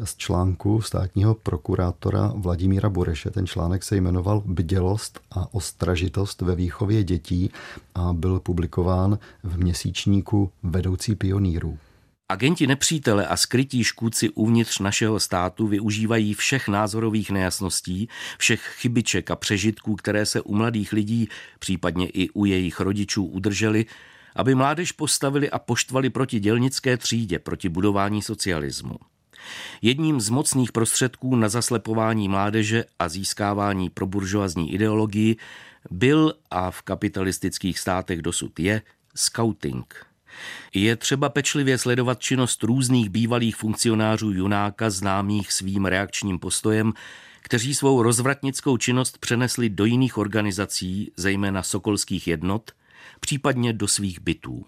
z 0.04 0.16
článku 0.16 0.80
státního 0.80 1.34
prokurátora 1.34 2.32
Vladimíra 2.36 2.88
Bureše. 2.88 3.30
Ten 3.30 3.46
článek 3.46 3.82
se 3.82 3.96
jmenoval 3.96 4.42
Bdělost 4.46 5.20
a 5.30 5.54
ostražitost 5.54 6.40
ve 6.40 6.54
výchově 6.54 7.04
dětí 7.04 7.50
a 7.94 8.12
byl 8.12 8.40
publikován 8.40 9.18
v 9.42 9.58
měsíčníku 9.58 10.50
Vedoucí 10.62 11.14
pionýrů. 11.14 11.78
Agenti 12.30 12.66
nepřítele 12.66 13.26
a 13.26 13.36
skrytí 13.36 13.84
škůdci 13.84 14.30
uvnitř 14.30 14.78
našeho 14.78 15.20
státu 15.20 15.66
využívají 15.66 16.34
všech 16.34 16.68
názorových 16.68 17.30
nejasností, 17.30 18.08
všech 18.38 18.60
chybiček 18.60 19.30
a 19.30 19.36
přežitků, 19.36 19.96
které 19.96 20.26
se 20.26 20.40
u 20.40 20.54
mladých 20.54 20.92
lidí, 20.92 21.28
případně 21.58 22.08
i 22.08 22.30
u 22.30 22.44
jejich 22.44 22.80
rodičů 22.80 23.24
udrželi, 23.24 23.86
aby 24.36 24.54
mládež 24.54 24.92
postavili 24.92 25.50
a 25.50 25.58
poštvali 25.58 26.10
proti 26.10 26.40
dělnické 26.40 26.96
třídě, 26.96 27.38
proti 27.38 27.68
budování 27.68 28.22
socialismu. 28.22 28.96
Jedním 29.82 30.20
z 30.20 30.28
mocných 30.28 30.72
prostředků 30.72 31.36
na 31.36 31.48
zaslepování 31.48 32.28
mládeže 32.28 32.84
a 32.98 33.08
získávání 33.08 33.90
pro 33.90 34.06
buržoazní 34.06 34.74
ideologii 34.74 35.36
byl 35.90 36.34
a 36.50 36.70
v 36.70 36.82
kapitalistických 36.82 37.78
státech 37.78 38.22
dosud 38.22 38.60
je 38.60 38.82
scouting– 39.14 39.94
Je 40.74 40.96
třeba 40.96 41.28
pečlivě 41.28 41.78
sledovat 41.78 42.20
činnost 42.20 42.62
různých 42.62 43.10
bývalých 43.10 43.56
funkcionářů 43.56 44.32
Junáka 44.32 44.90
známých 44.90 45.52
svým 45.52 45.84
reakčním 45.84 46.38
postojem, 46.38 46.92
kteří 47.42 47.74
svou 47.74 48.02
rozvratnickou 48.02 48.76
činnost 48.76 49.18
přenesli 49.18 49.68
do 49.68 49.84
jiných 49.84 50.18
organizací, 50.18 51.12
zejména 51.16 51.62
sokolských 51.62 52.26
jednot, 52.26 52.72
případně 53.20 53.72
do 53.72 53.88
svých 53.88 54.20
bytů. 54.20 54.66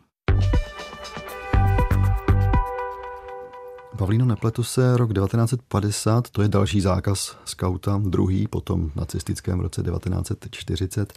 Pavlíno, 3.99 4.25
nepletu 4.25 4.63
se, 4.63 4.97
rok 4.97 5.15
1950, 5.15 6.31
to 6.31 6.43
je 6.43 6.49
další 6.49 6.81
zákaz 6.81 7.37
skauta, 7.45 8.01
druhý, 8.05 8.49
potom 8.49 8.91
nacistickém 8.97 9.61
roce 9.61 9.83
1940. 9.83 11.13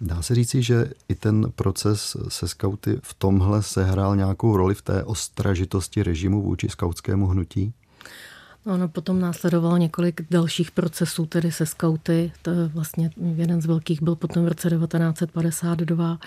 Dá 0.00 0.22
se 0.22 0.34
říci, 0.34 0.62
že 0.62 0.90
i 1.08 1.14
ten 1.14 1.52
proces 1.54 2.16
se 2.28 2.48
skauty 2.48 2.98
v 3.02 3.14
tomhle 3.14 3.62
sehrál 3.62 4.16
nějakou 4.16 4.56
roli 4.56 4.74
v 4.74 4.82
té 4.82 5.04
ostražitosti 5.04 6.02
režimu 6.02 6.42
vůči 6.42 6.68
skautskému 6.68 7.26
hnutí? 7.26 7.72
No, 8.66 8.74
ono 8.74 8.88
potom 8.88 9.20
následovalo 9.20 9.76
několik 9.76 10.20
dalších 10.30 10.70
procesů, 10.70 11.26
tedy 11.26 11.52
se 11.52 11.66
skauty. 11.66 12.32
To 12.42 12.50
vlastně 12.68 13.10
jeden 13.36 13.62
z 13.62 13.66
velkých 13.66 14.02
byl 14.02 14.16
potom 14.16 14.44
v 14.44 14.48
roce 14.48 14.70
1952. 14.70 16.18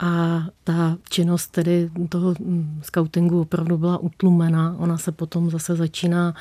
A 0.00 0.42
ta 0.64 0.96
činnost 1.08 1.46
tedy 1.46 1.90
toho 2.08 2.34
skautingu 2.82 3.40
opravdu 3.40 3.78
byla 3.78 3.98
utlumena. 3.98 4.76
Ona 4.78 4.98
se 4.98 5.12
potom 5.12 5.50
zase 5.50 5.76
začíná 5.76 6.34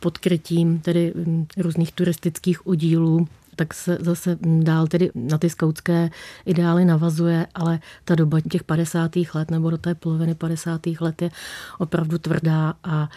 pod 0.00 0.18
krytím 0.18 0.78
tedy 0.78 1.14
různých 1.56 1.92
turistických 1.92 2.66
oddílů 2.66 3.28
tak 3.56 3.74
se 3.74 3.98
zase 4.00 4.38
dál 4.42 4.86
tedy 4.86 5.10
na 5.14 5.38
ty 5.38 5.50
skautské 5.50 6.10
ideály 6.46 6.84
navazuje, 6.84 7.46
ale 7.54 7.80
ta 8.04 8.14
doba 8.14 8.40
těch 8.40 8.64
50. 8.64 9.10
let 9.34 9.50
nebo 9.50 9.70
do 9.70 9.78
té 9.78 9.94
poloviny 9.94 10.34
50. 10.34 10.80
let 11.00 11.22
je 11.22 11.30
opravdu 11.78 12.18
tvrdá 12.18 12.74
a 12.84 13.08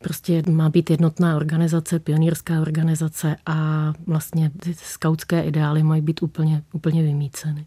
prostě 0.00 0.42
má 0.50 0.68
být 0.68 0.90
jednotná 0.90 1.36
organizace, 1.36 1.98
pionýrská 1.98 2.60
organizace 2.60 3.36
a 3.46 3.92
vlastně 4.06 4.50
ty 4.50 4.74
skautské 4.74 5.42
ideály 5.42 5.82
mají 5.82 6.02
být 6.02 6.22
úplně, 6.22 6.62
úplně 6.72 7.02
vymíceny. 7.02 7.66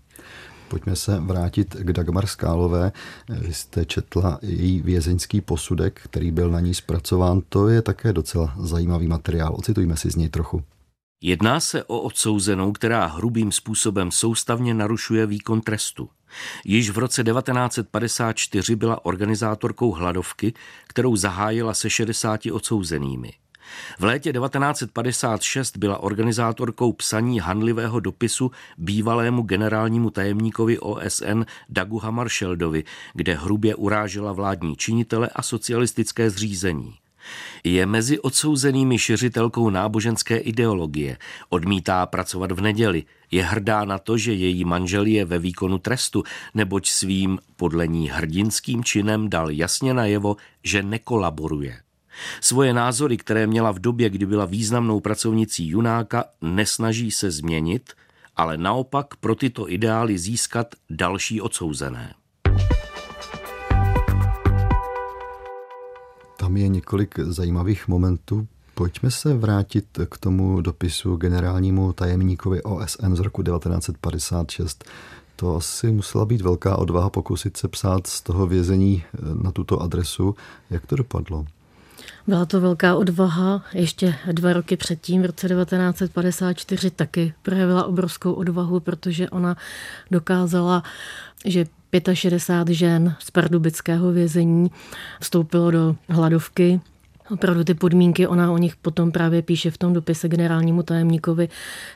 Pojďme 0.71 0.95
se 0.95 1.19
vrátit 1.19 1.75
k 1.79 1.93
Dagmar 1.93 2.25
Skálové. 2.25 2.91
Vy 3.29 3.53
jste 3.53 3.85
četla 3.85 4.39
její 4.41 4.81
vězeňský 4.81 5.41
posudek, 5.41 6.01
který 6.03 6.31
byl 6.31 6.49
na 6.49 6.59
ní 6.59 6.73
zpracován. 6.73 7.41
To 7.49 7.67
je 7.67 7.81
také 7.81 8.13
docela 8.13 8.53
zajímavý 8.59 9.07
materiál. 9.07 9.55
Ocitujme 9.55 9.97
si 9.97 10.11
z 10.11 10.15
něj 10.15 10.29
trochu. 10.29 10.63
Jedná 11.21 11.59
se 11.59 11.83
o 11.83 11.99
odsouzenou, 11.99 12.71
která 12.71 13.05
hrubým 13.05 13.51
způsobem 13.51 14.11
soustavně 14.11 14.73
narušuje 14.73 15.25
výkon 15.25 15.61
trestu. 15.61 16.09
Již 16.65 16.89
v 16.89 16.97
roce 16.97 17.23
1954 17.23 18.75
byla 18.75 19.05
organizátorkou 19.05 19.91
hladovky, 19.91 20.53
kterou 20.87 21.15
zahájila 21.15 21.73
se 21.73 21.89
60 21.89 22.41
odsouzenými. 22.51 23.33
V 23.99 24.03
létě 24.03 24.33
1956 24.33 25.77
byla 25.77 25.97
organizátorkou 25.97 26.93
psaní 26.93 27.39
hanlivého 27.39 27.99
dopisu 27.99 28.51
bývalému 28.77 29.41
generálnímu 29.41 30.09
tajemníkovi 30.09 30.79
OSN 30.79 31.43
Dagu 31.69 31.99
Hammarskjöldovi, 31.99 32.83
kde 33.13 33.35
hrubě 33.35 33.75
urážela 33.75 34.33
vládní 34.33 34.75
činitele 34.75 35.29
a 35.35 35.41
socialistické 35.41 36.29
zřízení. 36.29 36.93
Je 37.63 37.85
mezi 37.85 38.19
odsouzenými 38.19 38.97
šiřitelkou 38.97 39.69
náboženské 39.69 40.37
ideologie, 40.37 41.17
odmítá 41.49 42.05
pracovat 42.05 42.51
v 42.51 42.61
neděli, 42.61 43.03
je 43.31 43.43
hrdá 43.43 43.85
na 43.85 43.97
to, 43.97 44.17
že 44.17 44.33
její 44.33 44.65
manžel 44.65 45.05
je 45.05 45.25
ve 45.25 45.39
výkonu 45.39 45.77
trestu, 45.77 46.23
neboť 46.53 46.89
svým 46.89 47.39
podle 47.55 47.87
ní 47.87 48.09
hrdinským 48.09 48.83
činem 48.83 49.29
dal 49.29 49.51
jasně 49.51 49.93
najevo, 49.93 50.35
že 50.63 50.83
nekolaboruje. 50.83 51.77
Svoje 52.41 52.73
názory, 52.73 53.17
které 53.17 53.47
měla 53.47 53.71
v 53.71 53.79
době, 53.79 54.09
kdy 54.09 54.25
byla 54.25 54.45
významnou 54.45 54.99
pracovnicí 54.99 55.67
Junáka, 55.67 56.23
nesnaží 56.41 57.11
se 57.11 57.31
změnit, 57.31 57.93
ale 58.35 58.57
naopak 58.57 59.15
pro 59.15 59.35
tyto 59.35 59.69
ideály 59.71 60.17
získat 60.17 60.67
další 60.89 61.41
odsouzené. 61.41 62.13
Tam 66.37 66.57
je 66.57 66.67
několik 66.67 67.19
zajímavých 67.19 67.87
momentů. 67.87 68.47
Pojďme 68.73 69.11
se 69.11 69.33
vrátit 69.33 69.85
k 70.09 70.17
tomu 70.17 70.61
dopisu 70.61 71.15
generálnímu 71.15 71.93
tajemníkovi 71.93 72.63
OSN 72.63 73.15
z 73.15 73.19
roku 73.19 73.43
1956. 73.43 74.83
To 75.35 75.55
asi 75.55 75.91
musela 75.91 76.25
být 76.25 76.41
velká 76.41 76.77
odvaha 76.77 77.09
pokusit 77.09 77.57
se 77.57 77.67
psát 77.67 78.07
z 78.07 78.21
toho 78.21 78.47
vězení 78.47 79.03
na 79.43 79.51
tuto 79.51 79.81
adresu. 79.81 80.35
Jak 80.69 80.85
to 80.85 80.95
dopadlo? 80.95 81.45
Byla 82.27 82.45
to 82.45 82.61
velká 82.61 82.95
odvaha. 82.95 83.63
Ještě 83.73 84.15
dva 84.31 84.53
roky 84.53 84.77
předtím, 84.77 85.21
v 85.21 85.25
roce 85.25 85.47
1954, 85.47 86.91
taky 86.91 87.33
projevila 87.41 87.85
obrovskou 87.85 88.33
odvahu, 88.33 88.79
protože 88.79 89.29
ona 89.29 89.55
dokázala, 90.11 90.83
že 91.45 91.65
65 92.13 92.75
žen 92.75 93.15
z 93.19 93.31
pardubického 93.31 94.11
vězení 94.11 94.71
vstoupilo 95.19 95.71
do 95.71 95.95
hladovky 96.09 96.81
opravdu 97.31 97.63
ty 97.63 97.73
podmínky, 97.73 98.27
ona 98.27 98.51
o 98.51 98.57
nich 98.57 98.75
potom 98.75 99.11
právě 99.11 99.41
píše 99.41 99.71
v 99.71 99.77
tom 99.77 99.93
dopise 99.93 100.27
generálnímu 100.27 100.83
tajemníkovi, 100.83 101.49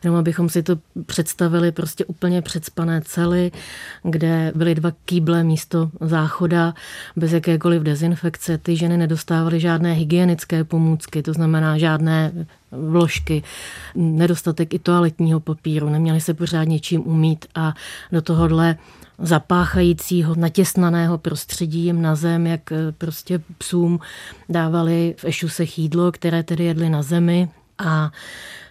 jenom 0.04 0.20
abychom 0.20 0.50
si 0.50 0.64
to 0.64 0.78
představili 1.06 1.72
prostě 1.72 2.06
úplně 2.06 2.42
předspané 2.42 3.02
cely, 3.02 3.52
kde 4.04 4.52
byly 4.56 4.76
dva 4.76 4.92
kýble 5.06 5.44
místo 5.44 5.90
záchoda, 6.02 6.74
bez 7.16 7.32
jakékoliv 7.32 7.84
dezinfekce. 7.84 8.58
Ty 8.58 8.78
ženy 8.78 8.98
nedostávaly 8.98 9.60
žádné 9.60 9.94
hygienické 9.94 10.64
pomůcky, 10.64 11.24
to 11.24 11.34
znamená 11.34 11.78
žádné 11.78 12.32
vložky, 12.72 13.44
nedostatek 13.96 14.74
i 14.74 14.80
toaletního 14.80 15.40
papíru, 15.40 15.90
neměli 15.90 16.22
se 16.22 16.34
pořádně 16.34 16.80
čím 16.80 17.08
umít 17.08 17.46
a 17.56 17.74
do 18.12 18.22
tohohle 18.22 18.78
zapáchajícího, 19.20 20.36
natěsnaného 20.36 21.18
prostředí 21.18 21.80
jim 21.80 22.02
na 22.02 22.16
zem, 22.16 22.48
jak 22.48 22.72
eh, 22.72 22.92
prostě 22.92 23.42
psům 23.58 24.00
dávali 24.50 25.16
v 25.18 25.26
ešusech 25.26 25.80
jídlo, 25.80 26.12
které 26.12 26.44
tedy 26.44 26.64
jedli 26.64 26.90
na 26.90 27.02
zemi 27.02 27.50
a 27.78 28.12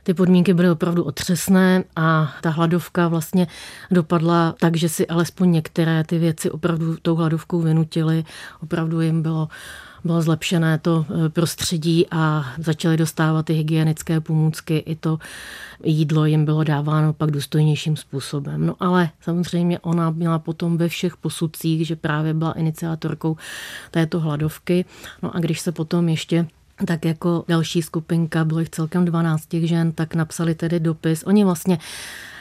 ty 0.02 0.14
podmínky 0.14 0.54
byly 0.54 0.70
opravdu 0.70 1.04
otřesné 1.04 1.84
a 1.96 2.34
ta 2.40 2.50
hladovka 2.50 3.08
vlastně 3.08 3.46
dopadla 3.90 4.54
tak, 4.60 4.76
že 4.76 4.88
si 4.88 5.06
alespoň 5.06 5.52
některé 5.52 6.04
ty 6.04 6.18
věci 6.18 6.50
opravdu 6.50 6.96
tou 7.02 7.14
hladovkou 7.14 7.60
vynutili. 7.60 8.24
Opravdu 8.62 9.00
jim 9.00 9.22
bylo 9.22 9.48
bylo 10.04 10.22
zlepšené 10.22 10.78
to 10.78 11.06
eh, 11.08 11.28
prostředí 11.28 12.06
a 12.10 12.46
začaly 12.58 12.96
dostávat 12.96 13.46
ty 13.46 13.52
hygienické 13.52 14.20
pomůcky, 14.20 14.76
i 14.76 14.96
to 14.96 15.18
jídlo 15.84 16.24
jim 16.24 16.44
bylo 16.44 16.64
dáváno 16.64 17.12
pak 17.12 17.30
důstojnějším 17.30 17.96
způsobem. 17.96 18.66
No 18.66 18.76
ale 18.80 19.10
samozřejmě 19.20 19.78
ona 19.78 20.10
měla 20.10 20.38
potom 20.38 20.76
ve 20.76 20.88
všech 20.88 21.16
posudcích, 21.16 21.86
že 21.86 21.96
právě 21.96 22.34
byla 22.34 22.52
iniciátorkou 22.52 23.36
této 23.90 24.20
hladovky. 24.20 24.84
No 25.22 25.36
a 25.36 25.38
když 25.38 25.60
se 25.60 25.72
potom 25.72 26.08
ještě 26.08 26.46
tak 26.86 27.04
jako 27.04 27.44
další 27.48 27.82
skupinka, 27.82 28.44
bylo 28.44 28.60
jich 28.60 28.70
celkem 28.70 29.04
12 29.04 29.48
žen, 29.52 29.92
tak 29.92 30.14
napsali 30.14 30.54
tedy 30.54 30.80
dopis. 30.80 31.22
Oni 31.26 31.44
vlastně 31.44 31.78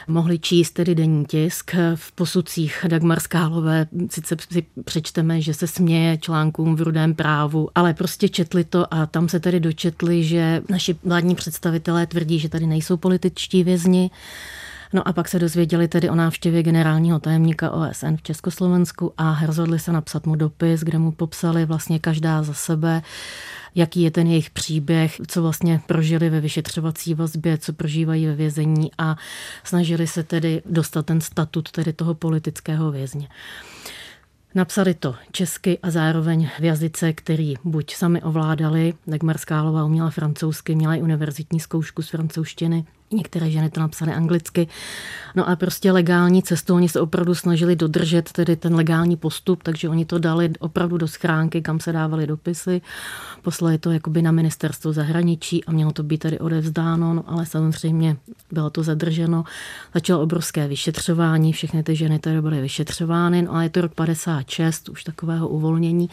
mohli 0.08 0.38
číst 0.38 0.70
tedy 0.70 0.94
denní 0.94 1.24
tisk. 1.24 1.74
V 1.94 2.12
posudcích 2.12 2.86
Dagmar 2.88 3.20
Skálové 3.20 3.86
sice 4.10 4.36
si 4.50 4.66
přečteme, 4.84 5.40
že 5.40 5.54
se 5.54 5.66
směje 5.66 6.18
článkům 6.18 6.76
v 6.76 6.82
rudém 6.82 7.14
právu, 7.14 7.68
ale 7.74 7.94
prostě 7.94 8.28
četli 8.28 8.64
to 8.64 8.94
a 8.94 9.06
tam 9.06 9.28
se 9.28 9.40
tedy 9.40 9.60
dočetli, 9.60 10.24
že 10.24 10.62
naši 10.68 10.96
vládní 11.04 11.34
představitelé 11.34 12.06
tvrdí, 12.06 12.38
že 12.38 12.48
tady 12.48 12.66
nejsou 12.66 12.96
političtí 12.96 13.64
vězni, 13.64 14.10
No 14.94 15.08
a 15.08 15.12
pak 15.12 15.28
se 15.28 15.38
dozvěděli 15.38 15.88
tedy 15.88 16.10
o 16.10 16.14
návštěvě 16.14 16.62
generálního 16.62 17.18
tajemníka 17.18 17.70
OSN 17.70 18.16
v 18.16 18.22
Československu 18.22 19.12
a 19.18 19.46
rozhodli 19.46 19.78
se 19.78 19.92
napsat 19.92 20.26
mu 20.26 20.34
dopis, 20.34 20.80
kde 20.80 20.98
mu 20.98 21.12
popsali 21.12 21.64
vlastně 21.64 21.98
každá 21.98 22.42
za 22.42 22.54
sebe, 22.54 23.02
jaký 23.74 24.02
je 24.02 24.10
ten 24.10 24.26
jejich 24.26 24.50
příběh, 24.50 25.20
co 25.26 25.42
vlastně 25.42 25.80
prožili 25.86 26.30
ve 26.30 26.40
vyšetřovací 26.40 27.14
vazbě, 27.14 27.58
co 27.58 27.72
prožívají 27.72 28.26
ve 28.26 28.34
vězení 28.34 28.90
a 28.98 29.16
snažili 29.64 30.06
se 30.06 30.22
tedy 30.22 30.62
dostat 30.66 31.06
ten 31.06 31.20
statut 31.20 31.70
tedy 31.70 31.92
toho 31.92 32.14
politického 32.14 32.92
vězně. 32.92 33.28
Napsali 34.54 34.94
to 34.94 35.14
česky 35.32 35.78
a 35.82 35.90
zároveň 35.90 36.50
v 36.58 36.64
jazyce, 36.64 37.12
který 37.12 37.54
buď 37.64 37.94
sami 37.94 38.22
ovládali, 38.22 38.94
Dagmar 39.06 39.38
Skálová 39.38 39.84
uměla 39.84 40.10
francouzsky, 40.10 40.74
měla 40.74 40.94
i 40.94 41.02
univerzitní 41.02 41.60
zkoušku 41.60 42.02
z 42.02 42.08
francouzštiny, 42.08 42.84
Některé 43.14 43.50
ženy 43.50 43.70
to 43.70 43.80
napsaly 43.80 44.12
anglicky. 44.12 44.68
No 45.34 45.48
a 45.48 45.56
prostě 45.56 45.92
legální 45.92 46.42
cestou 46.42 46.74
oni 46.74 46.88
se 46.88 47.00
opravdu 47.00 47.34
snažili 47.34 47.76
dodržet 47.76 48.32
tedy 48.32 48.56
ten 48.56 48.74
legální 48.74 49.16
postup, 49.16 49.62
takže 49.62 49.88
oni 49.88 50.04
to 50.04 50.18
dali 50.18 50.50
opravdu 50.58 50.98
do 50.98 51.08
schránky, 51.08 51.62
kam 51.62 51.80
se 51.80 51.92
dávaly 51.92 52.26
dopisy. 52.26 52.80
Poslali 53.42 53.78
to 53.78 53.90
jakoby 53.90 54.22
na 54.22 54.32
ministerstvo 54.32 54.92
zahraničí 54.92 55.64
a 55.64 55.72
mělo 55.72 55.92
to 55.92 56.02
být 56.02 56.18
tady 56.18 56.38
odevzdáno, 56.38 57.14
no 57.14 57.24
ale 57.26 57.46
samozřejmě 57.46 58.16
bylo 58.52 58.70
to 58.70 58.82
zadrženo. 58.82 59.44
Začalo 59.94 60.22
obrovské 60.22 60.68
vyšetřování, 60.68 61.52
všechny 61.52 61.82
ty 61.82 61.96
ženy 61.96 62.18
tady 62.18 62.42
byly 62.42 62.60
vyšetřovány, 62.60 63.42
no 63.42 63.54
a 63.54 63.62
je 63.62 63.70
to 63.70 63.80
rok 63.80 63.94
56, 63.94 64.88
už 64.88 65.04
takového 65.04 65.48
uvolnění, 65.48 66.10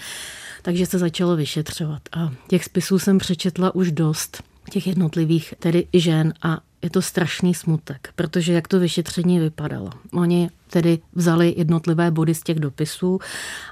takže 0.62 0.86
se 0.86 0.98
začalo 0.98 1.36
vyšetřovat. 1.36 2.02
A 2.18 2.32
těch 2.48 2.66
spisů 2.66 3.00
jsem 3.00 3.18
přečetla 3.18 3.76
už 3.76 3.92
dost 3.92 4.44
těch 4.70 4.88
jednotlivých 4.88 5.54
tedy 5.60 5.88
žen 5.94 6.34
a 6.42 6.60
je 6.82 6.90
to 6.90 7.02
strašný 7.02 7.54
smutek, 7.54 8.10
protože 8.16 8.54
jak 8.54 8.68
to 8.68 8.80
vyšetření 8.80 9.40
vypadalo. 9.40 9.90
Oni 10.14 10.50
tedy 10.70 11.00
vzali 11.14 11.54
jednotlivé 11.58 12.12
body 12.12 12.36
z 12.36 12.44
těch 12.44 12.60
dopisů 12.60 13.20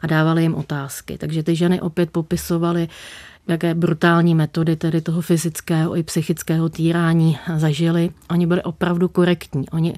a 0.01 0.07
dávali 0.07 0.41
jim 0.41 0.55
otázky. 0.55 1.17
Takže 1.17 1.43
ty 1.43 1.55
ženy 1.55 1.81
opět 1.81 2.11
popisovaly, 2.11 2.87
jaké 3.47 3.73
brutální 3.73 4.35
metody 4.35 4.75
tedy 4.75 5.01
toho 5.01 5.21
fyzického 5.21 5.97
i 5.97 6.03
psychického 6.03 6.69
týrání 6.69 7.37
zažili. 7.57 8.09
Oni 8.29 8.47
byli 8.47 8.63
opravdu 8.63 9.07
korektní. 9.07 9.69
Oni 9.69 9.95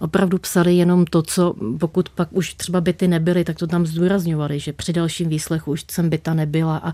opravdu 0.00 0.38
psali 0.38 0.76
jenom 0.76 1.04
to, 1.04 1.22
co 1.22 1.54
pokud 1.80 2.08
pak 2.08 2.28
už 2.32 2.54
třeba 2.54 2.80
byty 2.80 3.08
nebyly, 3.08 3.44
tak 3.44 3.56
to 3.56 3.66
tam 3.66 3.86
zdůrazňovali, 3.86 4.60
že 4.60 4.72
při 4.72 4.92
dalším 4.92 5.28
výslechu 5.28 5.70
už 5.70 5.84
jsem 5.90 6.10
byta 6.10 6.34
nebyla 6.34 6.76
a 6.76 6.92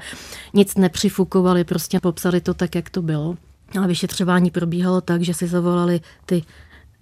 nic 0.54 0.76
nepřifukovali, 0.76 1.64
prostě 1.64 2.00
popsali 2.00 2.40
to 2.40 2.54
tak, 2.54 2.74
jak 2.74 2.90
to 2.90 3.02
bylo. 3.02 3.36
A 3.82 3.86
vyšetřování 3.86 4.50
probíhalo 4.50 5.00
tak, 5.00 5.22
že 5.22 5.34
si 5.34 5.46
zavolali 5.46 6.00
ty 6.26 6.42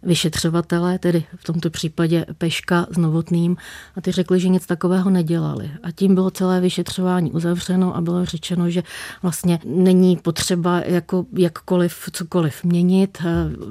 vyšetřovatelé, 0.02 0.98
tedy 0.98 1.24
v 1.36 1.44
tomto 1.44 1.70
případě 1.70 2.26
Peška 2.38 2.86
s 2.90 2.96
Novotným, 2.96 3.56
a 3.96 4.00
ty 4.00 4.12
řekli, 4.12 4.40
že 4.40 4.48
nic 4.48 4.66
takového 4.66 5.10
nedělali. 5.10 5.70
A 5.82 5.90
tím 5.90 6.14
bylo 6.14 6.30
celé 6.30 6.60
vyšetřování 6.60 7.32
uzavřeno 7.32 7.96
a 7.96 8.00
bylo 8.00 8.24
řečeno, 8.24 8.70
že 8.70 8.82
vlastně 9.22 9.58
není 9.64 10.16
potřeba 10.16 10.80
jako 10.80 11.26
jakkoliv 11.36 12.08
cokoliv 12.12 12.64
měnit. 12.64 13.22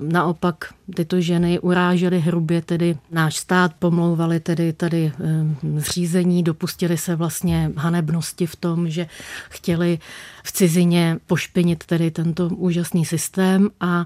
Naopak 0.02 0.74
tyto 0.96 1.22
ženy 1.22 1.60
urážely 1.60 2.20
hrubě 2.20 2.62
tedy 2.62 2.98
náš 3.12 3.38
stát, 3.38 3.72
pomlouvali 3.80 4.40
tedy 4.40 4.74
tady 4.74 5.12
eh, 5.20 5.80
zřízení, 5.80 6.44
dopustili 6.44 6.98
se 6.98 7.16
vlastně 7.16 7.72
hanebnosti 7.78 8.46
v 8.46 8.56
tom, 8.56 8.90
že 8.90 9.08
chtěli 9.50 10.00
v 10.44 10.52
cizině 10.52 11.18
pošpinit 11.28 11.84
tedy 11.84 12.12
tento 12.12 12.48
úžasný 12.48 13.06
systém 13.06 13.70
a 13.80 14.06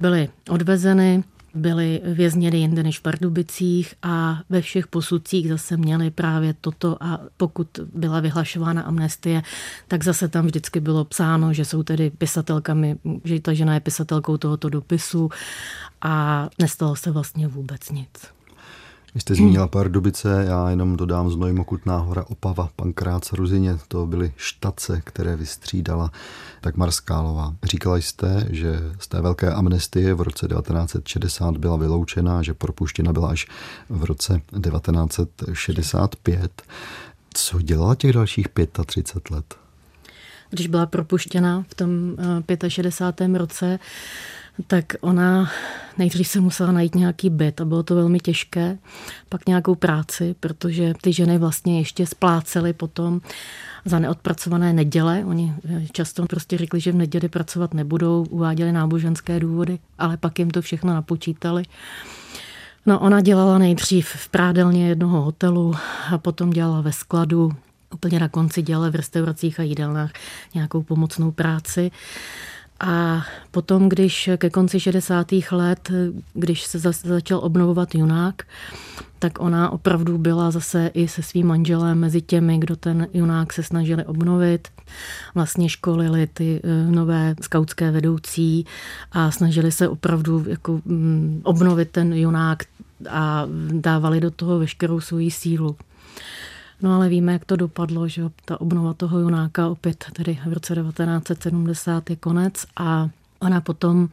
byly 0.00 0.28
odvezeny 0.50 1.24
byli 1.56 2.00
vězněni 2.04 2.58
jinde 2.58 2.82
než 2.82 2.98
v 2.98 3.02
Pardubicích 3.02 3.94
a 4.02 4.40
ve 4.48 4.60
všech 4.60 4.86
posudcích 4.86 5.48
zase 5.48 5.76
měli 5.76 6.10
právě 6.10 6.54
toto 6.60 7.02
a 7.02 7.20
pokud 7.36 7.68
byla 7.94 8.20
vyhlašována 8.20 8.82
amnestie, 8.82 9.42
tak 9.88 10.04
zase 10.04 10.28
tam 10.28 10.46
vždycky 10.46 10.80
bylo 10.80 11.04
psáno, 11.04 11.52
že 11.52 11.64
jsou 11.64 11.82
tedy 11.82 12.10
pisatelkami, 12.10 12.96
že 13.24 13.40
ta 13.40 13.52
žena 13.52 13.74
je 13.74 13.80
pisatelkou 13.80 14.36
tohoto 14.36 14.68
dopisu 14.68 15.30
a 16.02 16.48
nestalo 16.58 16.96
se 16.96 17.10
vlastně 17.10 17.48
vůbec 17.48 17.90
nic. 17.90 18.35
Vy 19.16 19.20
jste 19.20 19.34
zmínila 19.34 19.68
Pardubice, 19.68 20.44
já 20.48 20.70
jenom 20.70 20.96
dodám 20.96 21.30
Znoj, 21.30 21.52
Mokutná 21.52 21.98
hora, 21.98 22.24
Opava, 22.28 22.68
Pankrác, 22.76 23.32
Ruzině. 23.32 23.78
To 23.88 24.06
byly 24.06 24.32
štace, 24.36 25.00
které 25.04 25.36
vystřídala 25.36 26.10
Dagmar 26.62 26.90
Skálová. 26.90 27.54
Říkala 27.64 27.96
jste, 27.96 28.46
že 28.50 28.80
z 28.98 29.08
té 29.08 29.20
velké 29.20 29.52
amnestie 29.52 30.14
v 30.14 30.20
roce 30.20 30.48
1960 30.48 31.56
byla 31.56 31.76
vyloučena, 31.76 32.42
že 32.42 32.54
propuštěna 32.54 33.12
byla 33.12 33.28
až 33.28 33.46
v 33.88 34.04
roce 34.04 34.40
1965. 34.70 36.62
Co 37.34 37.62
dělala 37.62 37.94
těch 37.94 38.12
dalších 38.12 38.46
35 38.86 39.30
let? 39.30 39.54
Když 40.50 40.66
byla 40.66 40.86
propuštěna 40.86 41.64
v 41.68 41.74
tom 41.74 42.16
65. 42.68 43.34
Eh, 43.34 43.38
roce, 43.38 43.78
tak 44.66 44.84
ona 45.00 45.50
nejdřív 45.98 46.28
se 46.28 46.40
musela 46.40 46.72
najít 46.72 46.94
nějaký 46.94 47.30
byt 47.30 47.60
a 47.60 47.64
bylo 47.64 47.82
to 47.82 47.94
velmi 47.94 48.18
těžké, 48.18 48.78
pak 49.28 49.46
nějakou 49.46 49.74
práci, 49.74 50.34
protože 50.40 50.92
ty 51.02 51.12
ženy 51.12 51.38
vlastně 51.38 51.78
ještě 51.78 52.06
splácely 52.06 52.72
potom 52.72 53.20
za 53.84 53.98
neodpracované 53.98 54.72
neděle. 54.72 55.24
Oni 55.24 55.54
často 55.92 56.26
prostě 56.26 56.58
řekli, 56.58 56.80
že 56.80 56.92
v 56.92 56.96
neděli 56.96 57.28
pracovat 57.28 57.74
nebudou, 57.74 58.26
uváděli 58.30 58.72
náboženské 58.72 59.40
důvody, 59.40 59.78
ale 59.98 60.16
pak 60.16 60.38
jim 60.38 60.50
to 60.50 60.62
všechno 60.62 60.94
napočítali. 60.94 61.62
No, 62.86 63.00
ona 63.00 63.20
dělala 63.20 63.58
nejdřív 63.58 64.08
v 64.08 64.28
prádelně 64.28 64.88
jednoho 64.88 65.22
hotelu 65.22 65.74
a 66.12 66.18
potom 66.18 66.50
dělala 66.50 66.80
ve 66.80 66.92
skladu. 66.92 67.52
Úplně 67.94 68.20
na 68.20 68.28
konci 68.28 68.62
dělala 68.62 68.90
v 68.90 68.94
restauracích 68.94 69.60
a 69.60 69.62
jídelnách 69.62 70.10
nějakou 70.54 70.82
pomocnou 70.82 71.30
práci. 71.30 71.90
A 72.80 73.24
potom, 73.50 73.88
když 73.88 74.30
ke 74.36 74.50
konci 74.50 74.80
60. 74.80 75.32
let, 75.50 75.90
když 76.34 76.62
se 76.62 76.78
začal 77.04 77.38
obnovovat 77.38 77.94
junák, 77.94 78.42
tak 79.18 79.40
ona 79.40 79.70
opravdu 79.70 80.18
byla 80.18 80.50
zase 80.50 80.90
i 80.94 81.08
se 81.08 81.22
svým 81.22 81.46
manželem 81.46 81.98
mezi 81.98 82.22
těmi, 82.22 82.58
kdo 82.58 82.76
ten 82.76 83.06
junák 83.14 83.52
se 83.52 83.62
snažili 83.62 84.04
obnovit. 84.04 84.68
Vlastně 85.34 85.68
školili 85.68 86.26
ty 86.26 86.60
e, 86.64 86.90
nové 86.90 87.34
skautské 87.40 87.90
vedoucí 87.90 88.66
a 89.12 89.30
snažili 89.30 89.72
se 89.72 89.88
opravdu 89.88 90.44
jako 90.48 90.80
mm, 90.84 91.40
obnovit 91.44 91.90
ten 91.90 92.12
junák 92.12 92.62
a 93.10 93.46
dávali 93.70 94.20
do 94.20 94.30
toho 94.30 94.58
veškerou 94.58 95.00
svoji 95.00 95.30
sílu. 95.30 95.76
No 96.82 96.94
ale 96.94 97.08
víme, 97.08 97.32
jak 97.32 97.44
to 97.44 97.56
dopadlo, 97.56 98.08
že 98.08 98.22
ta 98.44 98.60
obnova 98.60 98.94
toho 98.94 99.18
Junáka 99.18 99.68
opět 99.68 100.04
tedy 100.12 100.38
v 100.46 100.52
roce 100.52 100.74
1970 100.74 102.10
je 102.10 102.16
konec 102.16 102.66
a 102.76 103.08
ona 103.40 103.60
potom 103.60 104.08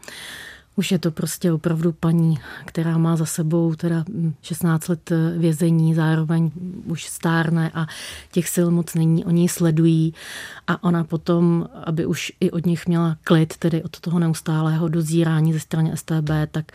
už 0.75 0.91
je 0.91 0.99
to 0.99 1.11
prostě 1.11 1.51
opravdu 1.51 1.91
paní, 1.91 2.39
která 2.65 2.97
má 2.97 3.15
za 3.15 3.25
sebou 3.25 3.75
teda 3.75 4.05
16 4.41 4.87
let 4.87 5.11
vězení, 5.37 5.95
zároveň 5.95 6.51
už 6.85 7.05
stárne 7.05 7.71
a 7.73 7.87
těch 8.31 8.49
sil 8.53 8.67
moc 8.71 8.95
není. 8.95 9.25
Oni 9.25 9.41
ji 9.41 9.49
sledují 9.49 10.13
a 10.67 10.83
ona 10.83 11.03
potom, 11.03 11.69
aby 11.83 12.05
už 12.05 12.31
i 12.39 12.51
od 12.51 12.65
nich 12.65 12.87
měla 12.87 13.17
klid, 13.23 13.57
tedy 13.57 13.83
od 13.83 13.99
toho 13.99 14.19
neustálého 14.19 14.87
dozírání 14.87 15.53
ze 15.53 15.59
strany 15.59 15.91
STB, 15.97 16.29
tak 16.51 16.71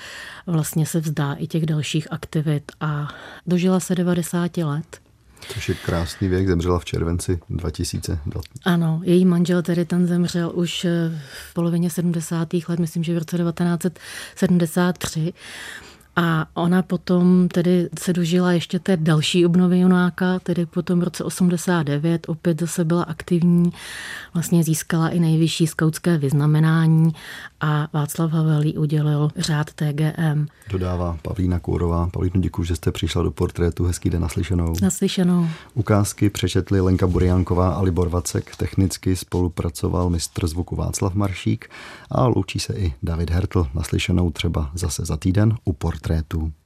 vlastně 0.46 0.87
se 0.87 1.01
vzdá 1.01 1.33
i 1.33 1.46
těch 1.46 1.66
dalších 1.66 2.12
aktivit 2.12 2.72
a 2.81 3.09
dožila 3.46 3.81
se 3.81 3.94
90 3.94 4.57
let. 4.57 5.08
Což 5.48 5.68
je 5.68 5.74
krásný 5.74 6.29
věk, 6.29 6.48
zemřela 6.48 6.79
v 6.79 6.85
červenci 6.85 7.40
2000. 7.51 8.18
Ano, 8.64 9.01
její 9.05 9.24
manžel 9.24 9.62
tedy 9.62 9.85
ten 9.85 10.07
zemřel 10.07 10.53
už 10.55 10.85
eh, 10.85 11.20
v 11.51 11.55
polovině 11.55 11.90
70. 11.90 12.48
let, 12.68 12.79
myslím, 12.79 13.05
že 13.05 13.14
v 13.14 13.18
roce 13.18 13.37
1973. 13.38 15.33
A 16.20 16.46
ona 16.54 16.83
potom 16.83 17.48
tedy 17.48 17.88
se 17.98 18.12
dožila 18.12 18.52
ještě 18.52 18.78
té 18.78 18.96
další 18.96 19.46
obnovy 19.46 19.78
Junáka, 19.78 20.38
tedy 20.38 20.66
potom 20.66 21.00
v 21.00 21.02
roce 21.02 21.24
89 21.24 22.28
opět 22.28 22.61
zase 22.61 22.85
byla 22.85 23.02
aktivní, 23.02 23.72
vlastně 24.35 24.64
získala 24.64 25.09
i 25.09 25.20
nejvyšší 25.20 25.66
skautské 25.66 26.18
vyznamenání 26.18 27.12
a 27.61 27.88
Václav 27.92 28.33
Havel 28.33 28.62
jí 28.62 28.78
udělil 28.78 29.31
řád 29.37 29.72
TGM. 29.72 30.46
Dodává 30.70 31.18
Pavlína 31.22 31.59
Kourová. 31.59 32.09
Pavlínu, 32.12 32.40
děkuji, 32.40 32.64
že 32.64 32.76
jste 32.76 32.92
přišla 32.92 33.22
do 33.22 33.31
portrétu. 33.31 33.85
Hezký 33.85 34.11
den 34.11 34.22
naslyšenou. 34.22 34.74
Naslyšenou. 34.83 35.46
Ukázky 35.74 36.31
přečetli 36.31 36.81
Lenka 36.81 37.07
Buriánková 37.07 37.74
a 37.74 37.83
Libor 37.83 38.09
Vacek. 38.09 38.57
Technicky 38.57 39.16
spolupracoval 39.16 40.11
mistr 40.11 40.46
zvuku 40.46 40.76
Václav 40.76 41.14
Maršík 41.14 41.70
a 42.11 42.26
loučí 42.26 42.59
se 42.59 42.74
i 42.74 42.94
David 43.02 43.31
Hertl. 43.31 43.66
Naslyšenou 43.74 44.31
třeba 44.31 44.70
zase 44.74 45.04
za 45.04 45.16
týden 45.16 45.54
u 45.64 45.72
portrétu. 45.72 46.08
concreto. 46.09 46.58